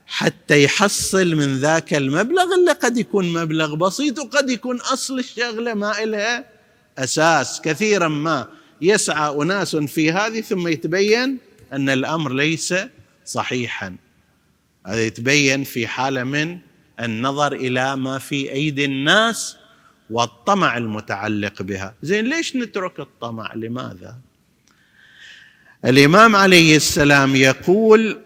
حتى 0.08 0.64
يحصل 0.64 1.36
من 1.36 1.58
ذاك 1.58 1.94
المبلغ 1.94 2.56
اللي 2.60 2.72
قد 2.72 2.98
يكون 2.98 3.34
مبلغ 3.34 3.76
بسيط 3.76 4.20
وقد 4.20 4.50
يكون 4.50 4.82
أصل 4.82 5.20
الشغلة 5.20 5.74
ما 5.74 6.04
إلها 6.04 6.46
أساس. 6.98 7.62
كثيرا 7.62 8.08
ما 8.08 8.48
يسعى 8.82 9.36
أناس 9.36 9.76
في 9.76 10.12
هذه 10.12 10.42
ثم 10.42 10.68
يتبين 10.68 11.38
أن 11.74 11.90
الأمر 11.90 12.34
ليس 12.34 12.74
صحيحا. 13.26 13.96
هذا 14.88 15.06
يتبين 15.06 15.64
في 15.64 15.88
حالة 15.88 16.24
من 16.24 16.58
النظر 17.00 17.54
إلى 17.54 17.96
ما 17.96 18.20
في 18.20 18.52
أيدي 18.52 18.86
الناس 18.86 19.58
والطمع 20.10 20.78
المتعلق 20.78 21.62
بها. 21.62 21.96
زين 22.02 22.26
ليش 22.26 22.56
نترك 22.56 23.00
الطمع؟ 23.00 23.54
لماذا؟ 23.54 24.18
الإمام 25.86 26.36
عليه 26.36 26.76
السلام 26.76 27.36
يقول 27.36 28.22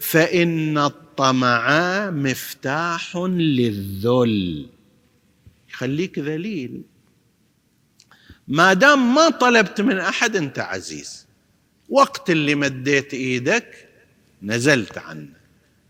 فإن 0.00 0.78
الطمع 0.78 2.10
مفتاح 2.10 3.16
للذل. 3.16 4.66
يخليك 5.70 6.18
ذليل. 6.18 6.82
ما 8.48 8.72
دام 8.72 9.14
ما 9.14 9.30
طلبت 9.30 9.80
من 9.80 9.98
أحد 9.98 10.36
أنت 10.36 10.58
عزيز. 10.58 11.26
وقت 11.88 12.30
اللي 12.30 12.54
مديت 12.54 13.14
إيدك 13.14 13.88
نزلت 14.42 14.98
عنه. 14.98 15.28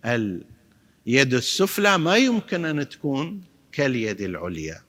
اليد 0.05 1.35
السفلى 1.35 1.99
ما 1.99 2.17
يمكن 2.17 2.65
أن 2.65 2.89
تكون 2.89 3.43
كاليد 3.73 4.21
العليا؟ 4.21 4.83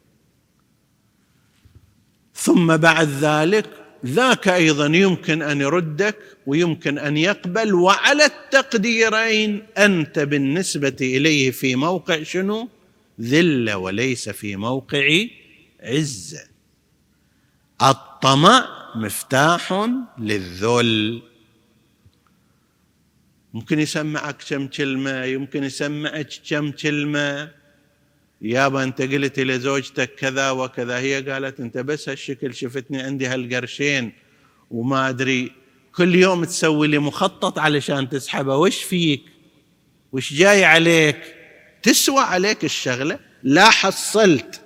ثم 2.41 2.77
بعد 2.77 3.09
ذلك 3.09 3.65
ذاك 4.05 4.47
أيضا 4.47 4.85
يمكن 4.85 5.41
أن 5.41 5.61
يردك 5.61 6.17
ويمكن 6.45 6.97
أن 6.97 7.17
يقبل 7.17 7.73
وعلى 7.73 8.25
التقديرين 8.25 9.63
أنت 9.77 10.19
بالنسبة 10.19 10.95
إليه 11.01 11.51
في 11.51 11.75
موقع 11.75 12.23
شنو؟ 12.23 12.69
ذلة 13.21 13.77
وليس 13.77 14.29
في 14.29 14.55
موقع 14.55 15.25
عزة. 15.79 16.43
الطمع 17.81 18.67
مفتاح 18.95 19.89
للذل. 20.19 21.21
ممكن 23.53 23.79
يسمعك 23.79 24.43
كم 24.49 24.67
كلمة 24.67 25.23
يمكن 25.23 25.63
يسمعك 25.63 26.29
كم 26.49 26.71
كلمة. 26.71 27.60
يابا 28.41 28.83
انت 28.83 29.01
قلت 29.01 29.39
لزوجتك 29.39 30.15
كذا 30.15 30.51
وكذا. 30.51 30.99
هي 30.99 31.21
قالت 31.21 31.59
انت 31.59 31.77
بس 31.77 32.09
هالشكل 32.09 32.53
شفتني 32.53 33.01
عندي 33.01 33.27
هالقرشين 33.27 34.11
وما 34.71 35.09
أدري. 35.09 35.51
كل 35.95 36.15
يوم 36.15 36.43
تسوي 36.45 36.87
لي 36.87 36.99
مخطط 36.99 37.59
علشان 37.59 38.09
تسحبه. 38.09 38.55
وش 38.55 38.83
فيك؟ 38.83 39.23
وش 40.11 40.33
جاي 40.33 40.65
عليك؟ 40.65 41.35
تسوى 41.83 42.19
عليك 42.19 42.63
الشغلة. 42.63 43.19
لا 43.43 43.69
حصلت. 43.69 44.61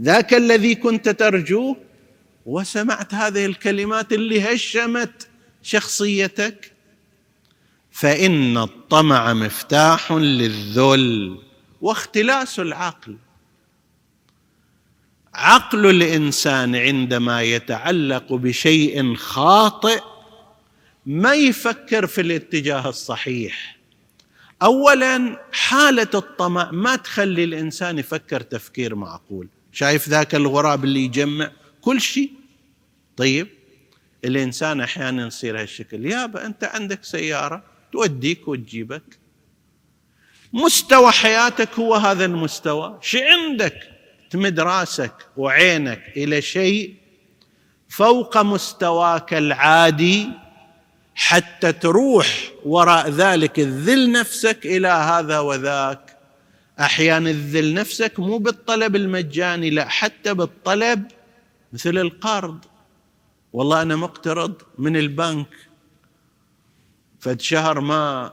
ذاك 0.00 0.34
الذي 0.34 0.74
كنت 0.74 1.08
ترجوه 1.08 1.76
وسمعت 2.46 3.14
هذه 3.14 3.46
الكلمات 3.46 4.12
اللي 4.12 4.54
هشمت 4.54 5.28
شخصيتك. 5.62 6.72
فإن 7.92 8.58
الطمع 8.58 9.34
مفتاح 9.34 10.12
للذل. 10.12 11.49
واختلاس 11.80 12.60
العقل. 12.60 13.16
عقل 15.34 15.86
الإنسان 15.86 16.76
عندما 16.76 17.42
يتعلق 17.42 18.32
بشيء 18.32 19.14
خاطئ 19.14 20.02
ما 21.06 21.34
يفكر 21.34 22.06
في 22.06 22.20
الاتجاه 22.20 22.88
الصحيح. 22.88 23.76
اولا 24.62 25.40
حالة 25.52 26.10
الطمع 26.14 26.70
ما 26.70 26.96
تخلي 26.96 27.44
الإنسان 27.44 27.98
يفكر 27.98 28.40
تفكير 28.40 28.94
معقول. 28.94 29.48
شايف 29.72 30.08
ذاك 30.08 30.34
الغراب 30.34 30.84
اللي 30.84 31.04
يجمع 31.04 31.50
كل 31.80 32.00
شيء؟ 32.00 32.32
طيب 33.16 33.48
الإنسان 34.24 34.80
أحيانا 34.80 35.26
يصير 35.26 35.60
هالشكل. 35.60 36.06
يابا 36.06 36.46
أنت 36.46 36.64
عندك 36.64 37.04
سيارة 37.04 37.64
توديك 37.92 38.48
وتجيبك. 38.48 39.19
مستوى 40.52 41.10
حياتك 41.12 41.78
هو 41.78 41.94
هذا 41.94 42.24
المستوى. 42.24 42.98
شو 43.00 43.18
عندك؟ 43.18 43.90
تمد 44.30 44.60
راسك 44.60 45.14
وعينك 45.36 46.02
إلى 46.16 46.42
شيء 46.42 46.94
فوق 47.88 48.38
مستواك 48.38 49.34
العادي 49.34 50.28
حتى 51.14 51.72
تروح 51.72 52.52
وراء 52.64 53.08
ذلك 53.08 53.58
الذل 53.58 54.12
نفسك 54.12 54.66
إلى 54.66 54.88
هذا 54.88 55.38
وذاك. 55.38 56.16
أحيانا 56.80 57.30
الذل 57.30 57.74
نفسك 57.74 58.20
مو 58.20 58.38
بالطلب 58.38 58.96
المجاني 58.96 59.70
لا 59.70 59.88
حتى 59.88 60.34
بالطلب 60.34 61.04
مثل 61.72 61.98
القرض. 61.98 62.64
والله 63.52 63.82
أنا 63.82 63.96
مقترض 63.96 64.62
من 64.78 64.96
البنك. 64.96 65.56
فد 67.20 67.40
شهر 67.40 67.80
ما 67.80 68.32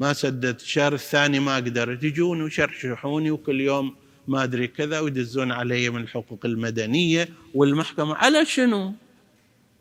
ما 0.00 0.12
سددت. 0.12 0.62
الشهر 0.62 0.92
الثاني 0.92 1.40
ما 1.40 1.56
قدرت. 1.56 2.04
يجون 2.04 2.42
ويشرشحوني 2.42 3.30
وكل 3.30 3.60
يوم 3.60 3.96
ما 4.28 4.44
أدري 4.44 4.66
كذا 4.66 5.00
ويدزون 5.00 5.52
علي 5.52 5.90
من 5.90 6.02
الحقوق 6.02 6.46
المدنية 6.46 7.28
والمحكمة. 7.54 8.14
على 8.14 8.44
شنو؟ 8.44 8.94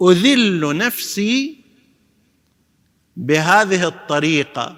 أذل 0.02 0.78
نفسي 0.78 1.58
بهذه 3.18 3.88
الطريقة. 3.88 4.76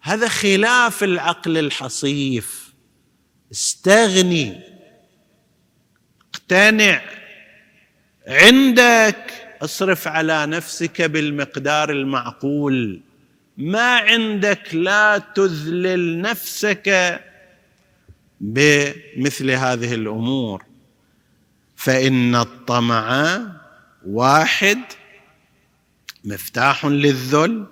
هذا 0.00 0.28
خلاف 0.28 1.04
العقل 1.04 1.58
الحصيف. 1.58 2.74
استغني. 3.52 4.60
اقتنع. 6.34 7.02
عندك. 8.26 9.32
اصرف 9.62 10.08
على 10.08 10.46
نفسك 10.46 11.02
بالمقدار 11.02 11.90
المعقول. 11.90 13.00
ما 13.60 13.96
عندك 13.96 14.74
لا 14.74 15.18
تذلل 15.18 16.20
نفسك 16.20 17.20
بمثل 18.40 19.50
هذه 19.50 19.94
الأمور. 19.94 20.64
فإن 21.76 22.34
الطمع 22.34 23.38
واحد 24.06 24.78
مفتاح 26.24 26.86
للذل 26.86 27.66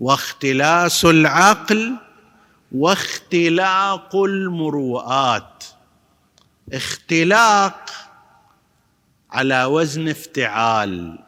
واختلاس 0.00 1.04
العقل 1.04 1.96
واختلاق 2.72 4.16
المروءات. 4.16 5.64
اختلاق 6.72 7.90
على 9.30 9.64
وزن 9.64 10.08
افتعال. 10.08 11.18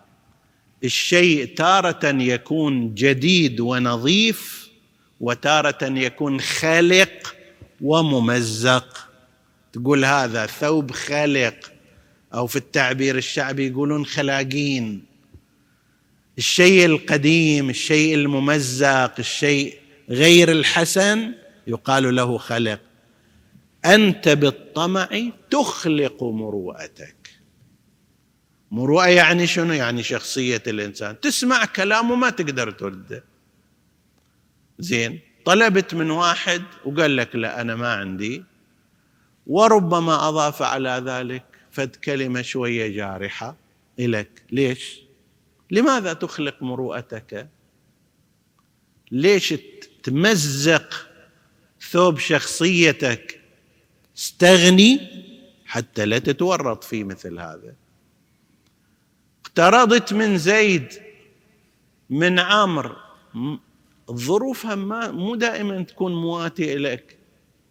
الشيء 0.84 1.54
تارة 1.54 2.22
يكون 2.22 2.94
جديد 2.94 3.60
ونظيف 3.60 4.68
وتارة 5.20 5.78
يكون 5.82 6.40
خلق 6.40 7.34
وممزق. 7.80 9.08
تقول 9.72 10.04
هذا 10.04 10.46
ثوب 10.46 10.90
خلق 10.90 11.72
أو 12.34 12.46
في 12.46 12.56
التعبير 12.56 13.16
الشعبي 13.16 13.66
يقولون 13.66 14.06
خلاقين. 14.06 15.04
الشيء 16.38 16.86
القديم 16.86 17.70
الشيء 17.70 18.14
الممزق 18.14 19.12
الشيء 19.18 19.78
غير 20.08 20.50
الحسن 20.50 21.32
يقال 21.66 22.14
له 22.14 22.38
خلق 22.38 22.80
أنت 23.84 24.28
بالطمع 24.28 25.08
تخلق 25.50 26.24
مروءتك. 26.24 27.23
مروءه 28.74 29.08
يعني 29.08 29.46
شنو؟ 29.46 29.72
يعني 29.72 30.02
شخصية 30.02 30.62
الإنسان. 30.66 31.20
تسمع 31.20 31.64
كلامه 31.64 32.14
ما 32.14 32.30
تقدر 32.30 32.70
ترده 32.70 33.24
زين 34.78 35.20
طلبت 35.44 35.94
من 35.94 36.10
واحد 36.10 36.62
وقال 36.84 37.16
لك 37.16 37.36
لا 37.36 37.60
أنا 37.60 37.76
ما 37.76 37.92
عندي. 37.92 38.44
وربما 39.46 40.28
أضاف 40.28 40.62
على 40.62 41.02
ذلك 41.06 41.44
فد 41.70 41.96
كلمة 41.96 42.42
شوية 42.42 42.96
جارحة 42.96 43.56
الك 43.98 44.42
ليش؟ 44.50 45.00
لماذا 45.70 46.12
تخلق 46.12 46.62
مروءتك؟ 46.62 47.48
ليش 49.10 49.54
تمزق 50.02 51.08
ثوب 51.90 52.18
شخصيتك؟ 52.18 53.40
استغني 54.16 55.00
حتى 55.66 56.06
لا 56.06 56.18
تتورط 56.18 56.84
في 56.84 57.04
مثل 57.04 57.38
هذا. 57.38 57.83
اقترضت 59.58 60.12
من 60.12 60.38
زيد 60.38 60.92
من 62.10 62.38
عمرو. 62.38 62.96
ظروفها 64.12 64.74
ما 64.74 65.10
مو 65.10 65.34
دائما 65.34 65.82
تكون 65.82 66.14
مواتية 66.14 66.74
لك. 66.74 67.18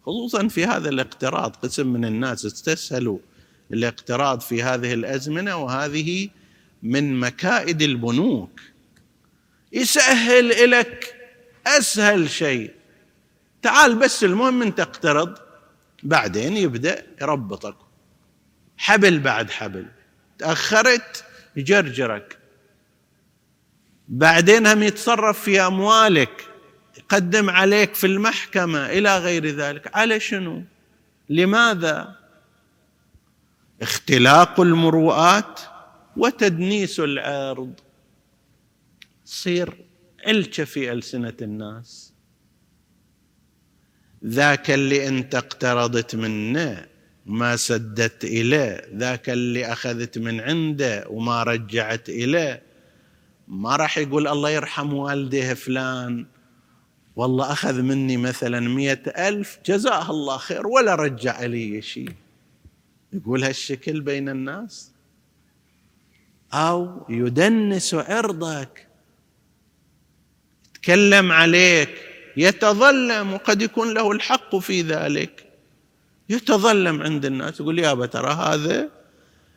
خصوصا 0.06 0.48
في 0.48 0.66
هذا 0.66 0.88
الاقتراض 0.88 1.56
قسم 1.56 1.86
من 1.86 2.04
الناس 2.04 2.46
استسهلوا 2.46 3.18
الاقتراض 3.72 4.40
في 4.40 4.62
هذه 4.62 4.94
الأزمنة 4.94 5.56
وهذه 5.56 6.28
من 6.82 7.20
مكائد 7.20 7.82
البنوك. 7.82 8.60
يسهل 9.72 10.70
لك 10.70 11.14
أسهل 11.66 12.30
شيء. 12.30 12.70
تعال 13.62 13.94
بس 13.94 14.24
المهم 14.24 14.62
أنت 14.62 14.80
اقترض. 14.80 15.38
بعدين 16.02 16.56
يبدأ 16.56 17.06
يربطك. 17.20 17.76
حبل 18.76 19.18
بعد 19.18 19.50
حبل. 19.50 19.86
تأخرت 20.38 21.24
يجرجرك. 21.56 22.38
بعدين 24.08 24.66
هم 24.66 24.82
يتصرف 24.82 25.40
في 25.40 25.60
أموالك 25.60 26.48
يقدم 26.98 27.50
عليك 27.50 27.94
في 27.94 28.06
المحكمة 28.06 28.86
إلى 28.86 29.18
غير 29.18 29.46
ذلك. 29.46 29.96
على 29.96 30.20
شنو؟ 30.20 30.62
لماذا؟ 31.28 32.16
اختلاق 33.82 34.60
المروءات 34.60 35.60
وتدنيس 36.16 37.00
العرض. 37.00 37.72
صير 39.24 39.74
علكه 40.26 40.64
في 40.64 40.92
ألسنة 40.92 41.36
الناس. 41.42 42.12
ذاك 44.24 44.70
اللي 44.70 45.08
انت 45.08 45.34
اقترضت 45.34 46.14
منه 46.14 46.86
ما 47.26 47.56
سددت 47.56 48.24
اليه 48.24 48.82
ذاك 48.94 49.30
اللي 49.30 49.66
أخذت 49.66 50.18
من 50.18 50.40
عنده 50.40 51.04
وما 51.08 51.42
رجعت 51.42 52.08
اليه 52.08 52.62
ما 53.48 53.76
راح 53.76 53.98
يقول 53.98 54.28
الله 54.28 54.50
يرحم 54.50 54.94
والديه 54.94 55.54
فلان. 55.54 56.26
والله 57.16 57.52
أخذ 57.52 57.82
مني 57.82 58.16
مثلا 58.16 58.60
مئة 58.60 59.28
ألف 59.28 59.58
جزاه 59.66 60.10
الله 60.10 60.36
خير 60.36 60.66
ولا 60.66 60.94
رجع 60.94 61.44
لي 61.44 61.82
شيء 61.82 62.12
يقول 63.12 63.44
هالشكل 63.44 64.00
بين 64.00 64.28
الناس. 64.28 64.90
أو 66.52 67.06
يدنس 67.08 67.94
عرضك. 67.94 68.86
يتكلم 70.70 71.32
عليك 71.32 71.90
يتظلم 72.36 73.32
وقد 73.32 73.62
يكون 73.62 73.94
له 73.94 74.12
الحق 74.12 74.56
في 74.56 74.82
ذلك. 74.82 75.43
يتظلم 76.28 77.02
عند 77.02 77.24
الناس 77.24 77.60
يقول 77.60 77.78
يا 77.78 78.06
ترى 78.06 78.32
هذا 78.32 78.88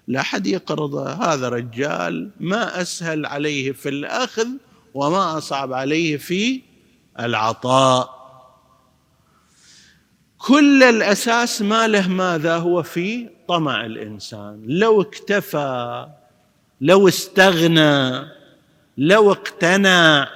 لا 0.07 0.19
أحد 0.19 0.47
يقرضه 0.47 1.09
هذا 1.13 1.49
رجال 1.49 2.29
ما 2.39 2.81
أسهل 2.81 3.25
عليه 3.25 3.71
في 3.71 3.89
الأخذ 3.89 4.47
وما 4.93 5.37
أصعب 5.37 5.73
عليه 5.73 6.17
في 6.17 6.61
العطاء. 7.19 8.17
كل 10.37 10.83
الأساس 10.83 11.61
ما 11.61 11.87
له 11.87 12.07
ماذا 12.07 12.57
هو 12.57 12.83
في 12.83 13.29
طمع 13.47 13.85
الإنسان. 13.85 14.63
لو 14.67 15.01
اكتفى 15.01 16.07
لو 16.81 17.07
استغنى 17.07 18.27
لو 18.97 19.31
اقتنع 19.31 20.29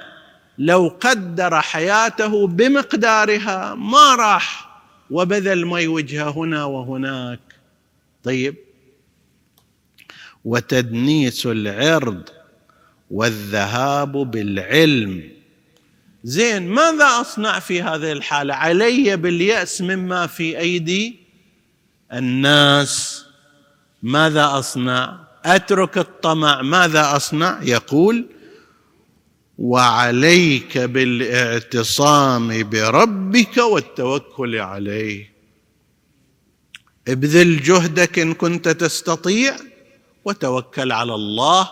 لو 0.58 0.96
قدر 1.00 1.60
حياته 1.60 2.46
بمقدارها 2.46 3.74
ما 3.74 4.14
راح 4.14 4.71
وبذل 5.12 5.66
ما 5.66 5.80
يوجهه 5.80 6.30
هنا 6.30 6.64
وهناك. 6.64 7.40
طيب. 8.24 8.54
وتدنيس 10.44 11.46
العرض 11.46 12.28
والذهاب 13.10 14.12
بالعلم. 14.12 15.30
زين 16.24 16.68
ماذا 16.68 17.04
أصنع 17.20 17.58
في 17.58 17.82
هذه 17.82 18.12
الحالة؟ 18.12 18.54
علي 18.54 19.16
باليأس 19.16 19.80
مما 19.80 20.26
في 20.26 20.58
أيدي 20.58 21.16
الناس. 22.12 23.24
ماذا 24.02 24.58
أصنع؟ 24.58 25.20
أترك 25.44 25.98
الطمع 25.98 26.62
ماذا 26.62 27.16
أصنع؟ 27.16 27.62
يقول 27.62 28.26
وعليك 29.58 30.78
بالاعتصام 30.78 32.70
بربك 32.70 33.56
والتوكل 33.56 34.56
عليه. 34.56 35.32
ابذل 37.08 37.62
جهدك 37.62 38.18
إن 38.18 38.34
كنت 38.34 38.68
تستطيع 38.68 39.56
وتوكل 40.24 40.92
على 40.92 41.14
الله 41.14 41.68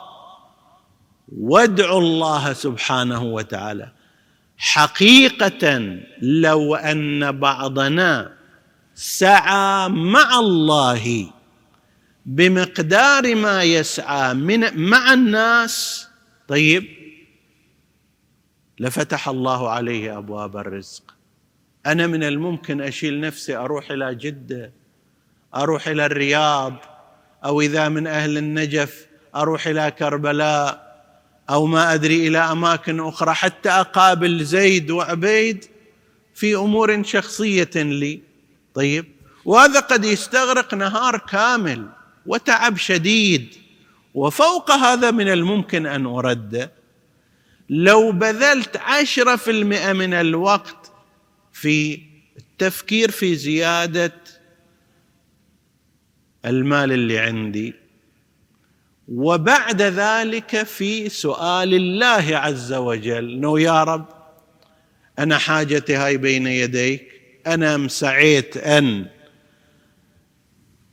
وادعوا 1.38 2.00
الله 2.00 2.52
سبحانه 2.52 3.22
وتعالى. 3.22 3.92
حقيقة 4.56 5.98
لو 6.22 6.74
أن 6.74 7.40
بعضنا 7.40 8.32
سعى 8.94 9.88
مع 9.88 10.38
الله 10.38 11.30
بمقدار 12.26 13.34
ما 13.34 13.62
يسعى 13.62 14.34
من 14.34 14.88
مع 14.90 15.12
الناس 15.12 16.06
طيب 16.48 16.99
لفتح 18.80 19.28
الله 19.28 19.70
عليه 19.70 20.18
أبواب 20.18 20.56
الرزق. 20.56 21.02
أنا 21.86 22.06
من 22.06 22.22
الممكن 22.22 22.80
أشيل 22.80 23.20
نفسي 23.20 23.56
أروح 23.56 23.90
إلى 23.90 24.14
جدة 24.14 24.72
أروح 25.56 25.88
إلى 25.88 26.06
الرياض 26.06 26.74
أو 27.44 27.60
إذا 27.60 27.88
من 27.88 28.06
أهل 28.06 28.38
النجف 28.38 29.06
أروح 29.36 29.66
إلى 29.66 29.90
كربلاء 29.90 30.90
أو 31.50 31.66
ما 31.66 31.94
أدري 31.94 32.28
إلى 32.28 32.38
أماكن 32.38 33.00
أخرى. 33.00 33.34
حتى 33.34 33.68
أقابل 33.68 34.44
زيد 34.44 34.90
وعبيد 34.90 35.64
في 36.34 36.54
أمور 36.54 37.02
شخصية 37.02 37.70
لي. 37.74 38.20
طيب 38.74 39.04
وهذا 39.44 39.80
قد 39.80 40.04
يستغرق 40.04 40.74
نهار 40.74 41.18
كامل 41.18 41.88
وتعب 42.26 42.76
شديد. 42.76 43.54
وفوق 44.14 44.70
هذا 44.70 45.10
من 45.10 45.28
الممكن 45.28 45.86
أن 45.86 46.06
ارد 46.06 46.70
لو 47.70 48.12
بذلت 48.12 48.76
عشرة 48.76 49.36
في 49.36 49.50
المئة 49.50 49.92
من 49.92 50.14
الوقت 50.14 50.92
في 51.52 52.00
التفكير 52.36 53.10
في 53.10 53.36
زيادة 53.36 54.12
المال 56.44 56.92
اللي 56.92 57.18
عندي 57.18 57.74
وبعد 59.08 59.82
ذلك 59.82 60.62
في 60.62 61.08
سؤال 61.08 61.74
الله 61.74 62.36
عز 62.36 62.72
وجل 62.72 63.32
إنه 63.32 63.60
يا 63.60 63.84
رب 63.84 64.08
أنا 65.18 65.38
حاجتي 65.38 65.94
هاي 65.94 66.16
بين 66.16 66.46
يديك 66.46 67.12
أنا 67.46 67.88
سعيت 67.88 68.56
أن 68.56 69.06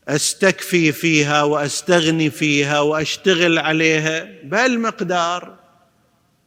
أستكفي 0.07 0.91
فيها 0.91 1.43
وأستغني 1.43 2.29
فيها 2.29 2.79
وأشتغل 2.79 3.59
عليها؟ 3.59 4.27
بهالمقدار 4.43 5.66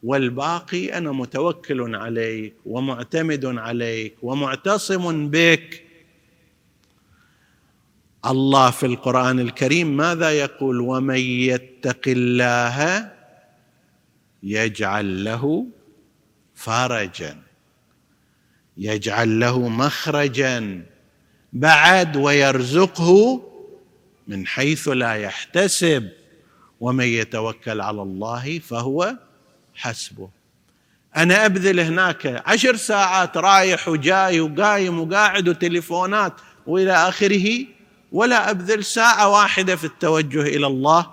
والباقي 0.02 0.98
أنا 0.98 1.12
متوكل 1.12 1.94
عليك 1.94 2.54
ومعتمد 2.66 3.44
عليك 3.44 4.14
ومعتصم 4.22 5.28
بك. 5.28 5.82
الله 8.26 8.70
في 8.70 8.86
القرآن 8.86 9.40
الكريم 9.40 9.96
ماذا 9.96 10.30
يقول؟ 10.30 10.80
ومن 10.80 11.18
يتق 11.18 12.00
الله 12.06 13.10
يجعل 14.42 15.24
له 15.24 15.66
فرجا. 16.54 17.36
يجعل 18.76 19.40
له 19.40 19.68
مخرجا. 19.68 20.86
بعد 21.52 22.16
ويرزقه 22.16 23.42
من 24.28 24.46
حيث 24.46 24.88
لا 24.88 25.14
يحتسب. 25.14 26.08
ومن 26.80 27.04
يتوكل 27.04 27.80
على 27.80 28.02
الله 28.02 28.58
فهو 28.58 29.16
حسبه. 29.80 30.28
أنا 31.16 31.46
أبذل 31.46 31.80
هناك 31.80 32.42
عشر 32.46 32.76
ساعات 32.76 33.36
رايح 33.36 33.88
وجاي 33.88 34.40
وقايم 34.40 35.00
وقاعد 35.00 35.48
وتليفونات 35.48 36.32
وإلى 36.66 36.92
آخره 36.92 37.66
ولا 38.12 38.50
أبذل 38.50 38.84
ساعة 38.84 39.28
واحدة 39.28 39.76
في 39.76 39.84
التوجه 39.84 40.42
إلى 40.42 40.66
الله 40.66 41.10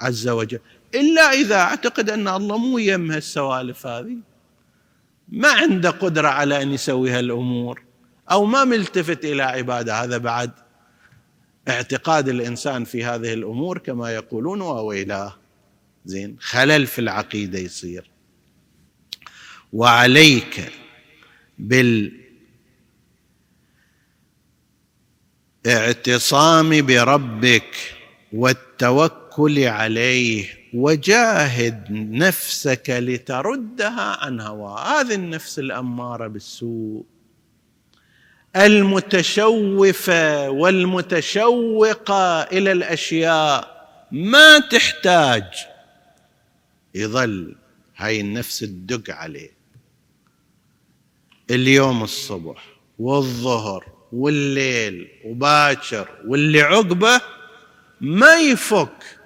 عز 0.00 0.28
وجل. 0.28 0.60
إلا 0.94 1.32
إذا 1.32 1.56
أعتقد 1.56 2.10
أن 2.10 2.28
الله 2.28 2.58
مو 2.58 2.78
يم 2.78 3.12
هالسوالف 3.12 3.86
هذه. 3.86 4.16
ما 5.28 5.48
عنده 5.48 5.90
قدرة 5.90 6.28
على 6.28 6.62
أن 6.62 6.72
يسوي 6.72 7.10
هالأمور. 7.10 7.82
أو 8.30 8.44
ما 8.44 8.64
ملتفت 8.64 9.24
إلى 9.24 9.42
عبادة. 9.42 10.02
هذا 10.02 10.18
بعد 10.18 10.50
اعتقاد 11.68 12.28
الإنسان 12.28 12.84
في 12.84 13.04
هذه 13.04 13.34
الأمور 13.34 13.78
كما 13.78 14.14
يقولون 14.14 14.60
وويلاه 14.60 15.34
زين 16.06 16.36
خلل 16.40 16.86
في 16.86 16.98
العقيدة 16.98 17.58
يصير. 17.58 18.10
وعليك 19.72 20.72
بالاعتصام 25.64 26.86
بربك 26.86 27.76
والتوكل 28.32 29.58
عليه 29.64 30.48
وجاهد 30.74 31.84
نفسك 31.90 32.90
لتردها 32.90 34.24
عن 34.24 34.40
هوى 34.40 34.80
هذه 34.80 35.14
النفس 35.14 35.58
الأمارة 35.58 36.26
بالسوء. 36.26 37.04
المتشوفة 38.56 40.50
والمتشوقة 40.50 42.42
إلى 42.42 42.72
الأشياء 42.72 43.76
ما 44.12 44.58
تحتاج 44.58 45.44
يظل 46.96 47.54
هاي 47.96 48.20
النفس 48.20 48.58
تدق 48.58 49.14
عليه. 49.14 49.50
اليوم 51.50 52.02
الصبح 52.02 52.66
والظهر 52.98 53.84
والليل 54.12 55.08
وباكر 55.24 56.08
واللي 56.26 56.60
عقبه 56.60 57.20
ما 58.00 58.34
يفك. 58.34 59.18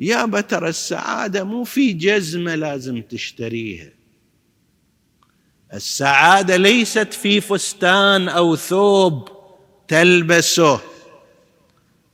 يا 0.00 0.24
بتر 0.24 0.68
السعادة 0.68 1.44
مو 1.44 1.64
في 1.64 1.92
جزمة 1.92 2.54
لازم 2.54 3.02
تشتريها. 3.02 3.92
السعادة 5.74 6.56
ليست 6.56 7.12
في 7.12 7.40
فستان 7.40 8.28
أو 8.28 8.56
ثوب 8.56 9.28
تلبسه. 9.88 10.80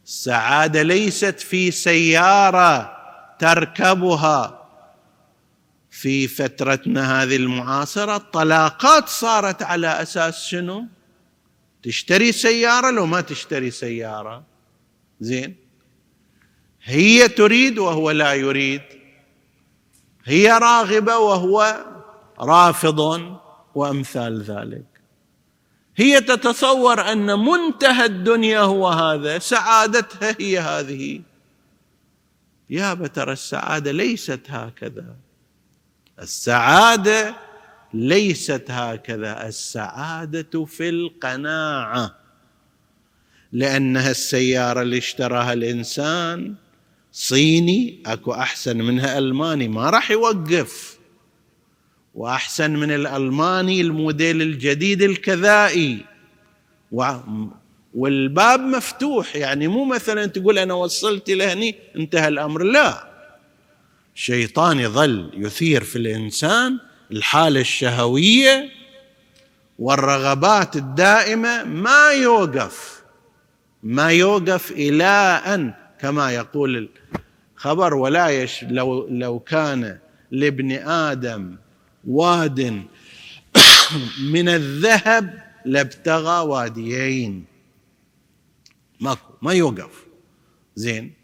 السعادة 0.05 0.83
ليست 0.83 1.41
في 1.41 1.71
سيارة 1.71 3.02
تركبها 3.43 4.69
في 5.91 6.29
فترتنا 6.29 7.23
هذه 7.23 7.37
المعاصرة. 7.37 8.17
الطلاقات 8.17 9.09
صارت 9.09 9.63
على 9.63 10.03
أساس 10.03 10.45
شنو؟ 10.45 10.85
تشتري 11.83 12.33
سيارة 12.33 12.91
لو 12.91 13.07
ما 13.07 13.21
تشتري 13.21 13.71
سيارة. 13.71 14.43
زين. 15.21 15.57
هي 16.83 17.29
تريد 17.29 17.79
وهو 17.79 18.11
لا 18.11 18.35
يريد. 18.35 18.83
هي 20.25 20.59
راغبة 20.59 21.19
وهو 21.19 21.85
رافض 22.41 23.01
وأمثال 23.75 24.43
ذلك. 24.43 24.87
هي 25.97 26.21
تتصور 26.21 27.13
أن 27.13 27.39
منتهى 27.39 28.05
الدنيا 28.05 28.61
هو 28.61 28.89
هذا 28.89 29.39
سعادتها 29.39 30.37
هي 30.41 30.59
هذه. 30.59 31.32
يا 32.73 32.95
بتر 32.95 33.33
السعادة 33.33 33.93
ليست 33.93 34.41
هكذا. 34.49 35.17
السعادة 36.23 37.35
ليست 37.95 38.65
هكذا 38.71 39.49
السعادة 39.49 40.65
في 40.65 40.89
القناعة. 40.89 42.17
لأنها 43.53 44.11
السيارة 44.11 44.83
اللي 44.83 44.99
اشتراها 44.99 45.53
الإنسان 45.53 46.55
صيني 47.13 48.03
أكو 48.07 48.33
أحسن 48.33 48.77
منها 48.77 49.19
ألماني 49.19 49.69
ما 49.69 49.91
راح 49.91 50.11
يوقف. 50.11 50.99
وأحسن 52.15 52.71
من 52.71 52.91
الألماني 52.91 53.81
الموديل 53.81 54.43
الجديد 54.43 55.03
الكذائي. 55.03 56.07
والباب 57.95 58.61
مفتوح. 58.61 59.37
يعني 59.37 59.69
مو 59.69 59.85
مثلا 59.85 60.27
تقول 60.27 60.59
أنا 60.59 60.75
وصلت 60.75 61.31
لهني 61.31 61.75
انتهى 61.97 62.29
الأمر. 62.29 62.63
لا. 62.63 63.13
الشيطان 64.15 64.79
يظل 64.81 65.31
يثير 65.35 65.85
في 65.85 65.97
الإنسان 65.97 66.79
الحالة 67.11 67.61
الشهوية 67.61 68.69
والرغبات 69.79 70.77
الدائمة. 70.77 71.65
ما 71.65 72.11
يوقف 72.11 73.03
ما 73.83 74.13
يوقف 74.13 74.71
إلى 74.71 75.05
ان 75.47 75.75
كما 76.01 76.31
يقول 76.31 76.89
الخبر. 77.57 77.95
ولا 77.95 78.29
يش 78.29 78.65
لو 78.65 79.09
لو 79.11 79.39
كان 79.39 79.99
لابن 80.31 80.73
آدم 80.73 81.57
واد 82.09 82.61
من 84.35 84.49
الذهب 84.49 85.43
لابتغى 85.65 86.47
واديين. 86.47 87.52
ماكو 89.03 89.33
ما 89.43 89.53
يوقف. 89.53 90.07
زين. 90.75 91.15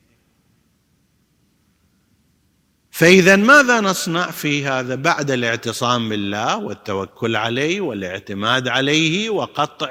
فإذا 2.91 3.37
ماذا 3.37 3.81
نصنع 3.81 4.31
في 4.31 4.67
هذا 4.67 4.95
بعد 4.95 5.31
الاعتصام 5.31 6.09
بالله 6.09 6.57
والتوكل 6.57 7.37
عليه 7.37 7.81
والاعتماد 7.81 8.69
عليه 8.69 9.31
وقطع 9.31 9.91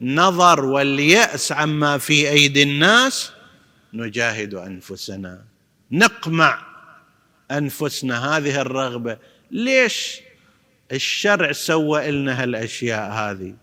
النظر 0.00 0.64
واليأس 0.64 1.52
عما 1.52 1.98
في 1.98 2.30
أيدي 2.30 2.62
الناس؟ 2.62 3.32
نجاهد 3.92 4.54
أنفسنا. 4.54 5.44
نقمع 5.90 6.66
أنفسنا 7.50 8.36
هذه 8.36 8.60
الرغبة. 8.60 9.18
ليش 9.50 10.20
الشرع 10.92 11.52
سوى 11.52 12.10
لنا 12.10 12.42
هالأشياء 12.42 13.12
هذه؟ 13.12 13.54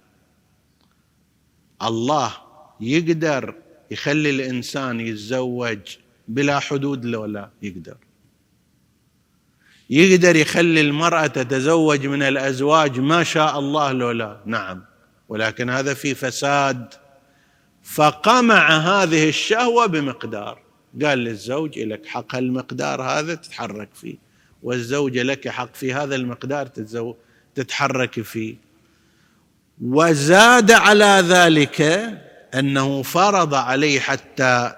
الله 1.82 2.47
يقدر 2.82 3.56
يخلي 3.92 4.30
الإنسان 4.30 5.00
يتزوج 5.00 5.80
بلا 6.28 6.60
حدود 6.60 7.06
لو 7.06 7.26
لا 7.26 7.50
يقدر. 7.62 7.98
يقدر 9.90 10.36
يخلي 10.36 10.82
المرأة 10.82 11.28
تتزوج 11.28 12.08
من 12.08 12.24
الأزواج 12.24 13.00
ما 13.00 13.24
شاء 13.24 13.60
الله 13.60 13.92
لو 13.92 14.12
لا 14.12 14.42
نعم. 14.46 14.84
ولكن 15.30 15.70
هذا 15.70 15.94
في 15.94 16.16
فساد. 16.16 16.94
فقمع 17.84 18.70
هذه 18.70 19.30
الشهوة 19.30 19.86
بمقدار. 19.86 20.62
قال 21.04 21.20
للزوج 21.20 21.80
لك 21.80 22.06
حق 22.06 22.36
المقدار 22.36 23.02
هذا 23.02 23.36
تتحرك 23.36 23.90
فيه 23.94 24.16
والزوجه 24.64 25.24
لك 25.24 25.48
حق 25.48 25.76
في 25.76 25.94
هذا 25.94 26.16
المقدار 26.16 26.68
تتحرك 27.56 28.22
فيه. 28.22 28.56
وزاد 29.82 30.72
على 30.72 31.24
ذلك 31.28 31.82
أنه 32.60 33.02
فرض 33.02 33.54
عليه 33.54 34.00
حتى 34.00 34.76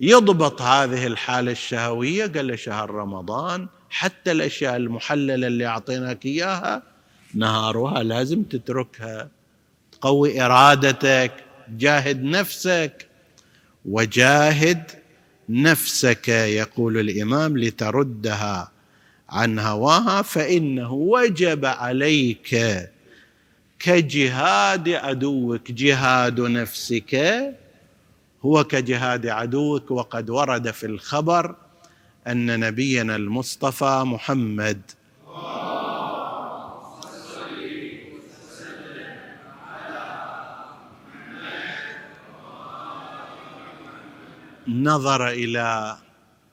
يضبط 0.00 0.62
هذه 0.62 1.06
الحالة 1.06 1.52
الشهوية 1.52 2.26
قال 2.26 2.46
له 2.46 2.56
شهر 2.56 2.90
رمضان 2.90 3.68
حتى 3.90 4.32
الأشياء 4.32 4.76
المحللة 4.76 5.46
اللي 5.46 5.66
أعطيناك 5.66 6.26
إياها 6.26 6.82
نهارها 7.34 8.02
لازم 8.02 8.42
تتركها. 8.42 9.28
تقوي 9.92 10.40
إرادتك 10.40 11.32
جاهد 11.68 12.22
نفسك 12.22 13.06
وجاهد 13.84 14.90
نفسك 15.48 16.28
يقول 16.28 16.98
الإمام 16.98 17.58
لتردها 17.58 18.72
عن 19.28 19.58
هواها 19.58 20.22
فإنه 20.22 20.92
وجب 20.92 21.64
عليك 21.64 22.56
كجهاد 23.78 24.88
عدوك 24.88 25.72
جهاد 25.72 26.40
نفسك 26.40 27.14
هو 28.44 28.64
كجهاد 28.64 29.26
عدوك. 29.26 29.90
وقد 29.90 30.30
ورد 30.30 30.70
في 30.70 30.86
الخبر 30.86 31.54
أن 32.26 32.60
نبينا 32.60 33.16
المصطفى 33.16 34.02
محمد 34.06 34.80
نظر 44.68 45.28
إلى 45.28 45.96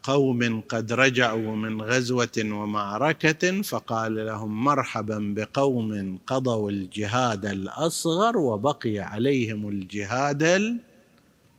قوم 0.05 0.61
قد 0.61 0.93
رجعوا 0.93 1.55
من 1.55 1.81
غزوة 1.81 2.37
ومعركة 2.37 3.61
فقال 3.61 4.25
لهم 4.25 4.63
مرحبا 4.63 5.33
بقوم 5.37 6.19
قضوا 6.27 6.69
الجهاد 6.71 7.45
الأصغر 7.45 8.37
وبقي 8.37 8.99
عليهم 8.99 9.69
الجهاد 9.69 10.43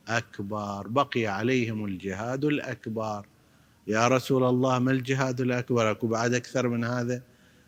الأكبر 0.07 0.87
بقي 0.87 1.25
عليهم 1.25 1.85
الجهاد 1.85 2.45
الأكبر. 2.45 3.25
يا 3.87 4.07
رسول 4.07 4.43
الله 4.43 4.79
ما 4.79 4.91
الجهاد 4.91 5.41
الأكبر؟ 5.41 5.91
أكو 5.91 6.07
بعد 6.07 6.33
أكثر 6.33 6.67
من 6.67 6.83
هذا؟ 6.83 7.21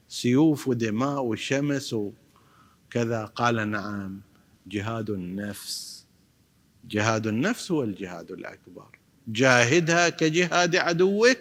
سيوف 0.10 0.68
ودماء 0.68 1.24
وشمس 1.24 1.94
وكذا 1.94 3.26
قال 3.26 3.72
نعم 3.72 4.22
جهاد 4.68 5.10
النفس. 5.10 6.06
جهاد 6.90 7.28
النفس 7.28 7.72
هو 7.72 7.84
الجهاد 7.84 8.32
الأكبر. 8.32 8.99
جاهدها 9.32 10.10
كجهاد 10.10 10.76
عدوك 10.76 11.38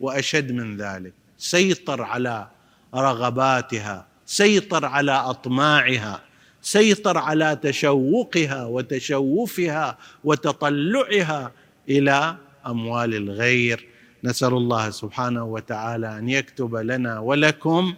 وأشد 0.00 0.52
من 0.52 0.76
ذلك. 0.76 1.12
سيطر 1.38 2.02
على 2.02 2.46
رغباتها 2.94 4.06
سيطر 4.26 4.84
على 4.84 5.12
أطماعها 5.12 6.20
سيطر 6.62 7.18
على 7.18 7.58
تشوقها 7.62 8.64
وتشوفها 8.64 9.98
وتطلعها 10.24 11.52
إلى 11.88 12.36
أموال 12.66 13.14
الغير. 13.14 13.86
نسأل 14.24 14.52
الله 14.52 14.90
سبحانه 14.90 15.44
وتعالى 15.44 16.18
أن 16.18 16.28
يكتب 16.28 16.76
لنا 16.76 17.18
ولكم 17.18 17.94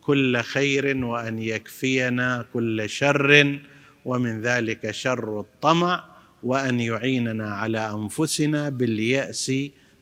كل 0.00 0.40
خير 0.40 1.04
وأن 1.04 1.38
يكفينا 1.38 2.44
كل 2.52 2.88
شر 2.88 3.58
ومن 4.04 4.40
ذلك 4.40 4.90
شر 4.90 5.40
الطمع. 5.40 6.04
وأن 6.46 6.80
يعيننا 6.80 7.50
على 7.50 7.90
أنفسنا 7.90 8.68
باليأس 8.68 9.52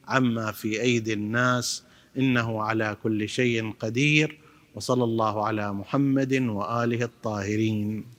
عما 0.08 0.52
في 0.52 0.80
أيدي 0.80 1.12
الناس. 1.12 1.82
إنه 2.18 2.62
على 2.62 2.96
كل 3.02 3.28
شيء 3.28 3.72
قدير. 3.80 4.38
وصلى 4.74 5.04
الله 5.04 5.46
على 5.46 5.72
محمد 5.72 6.32
وآله 6.32 7.04
الطاهرين. 7.04 8.13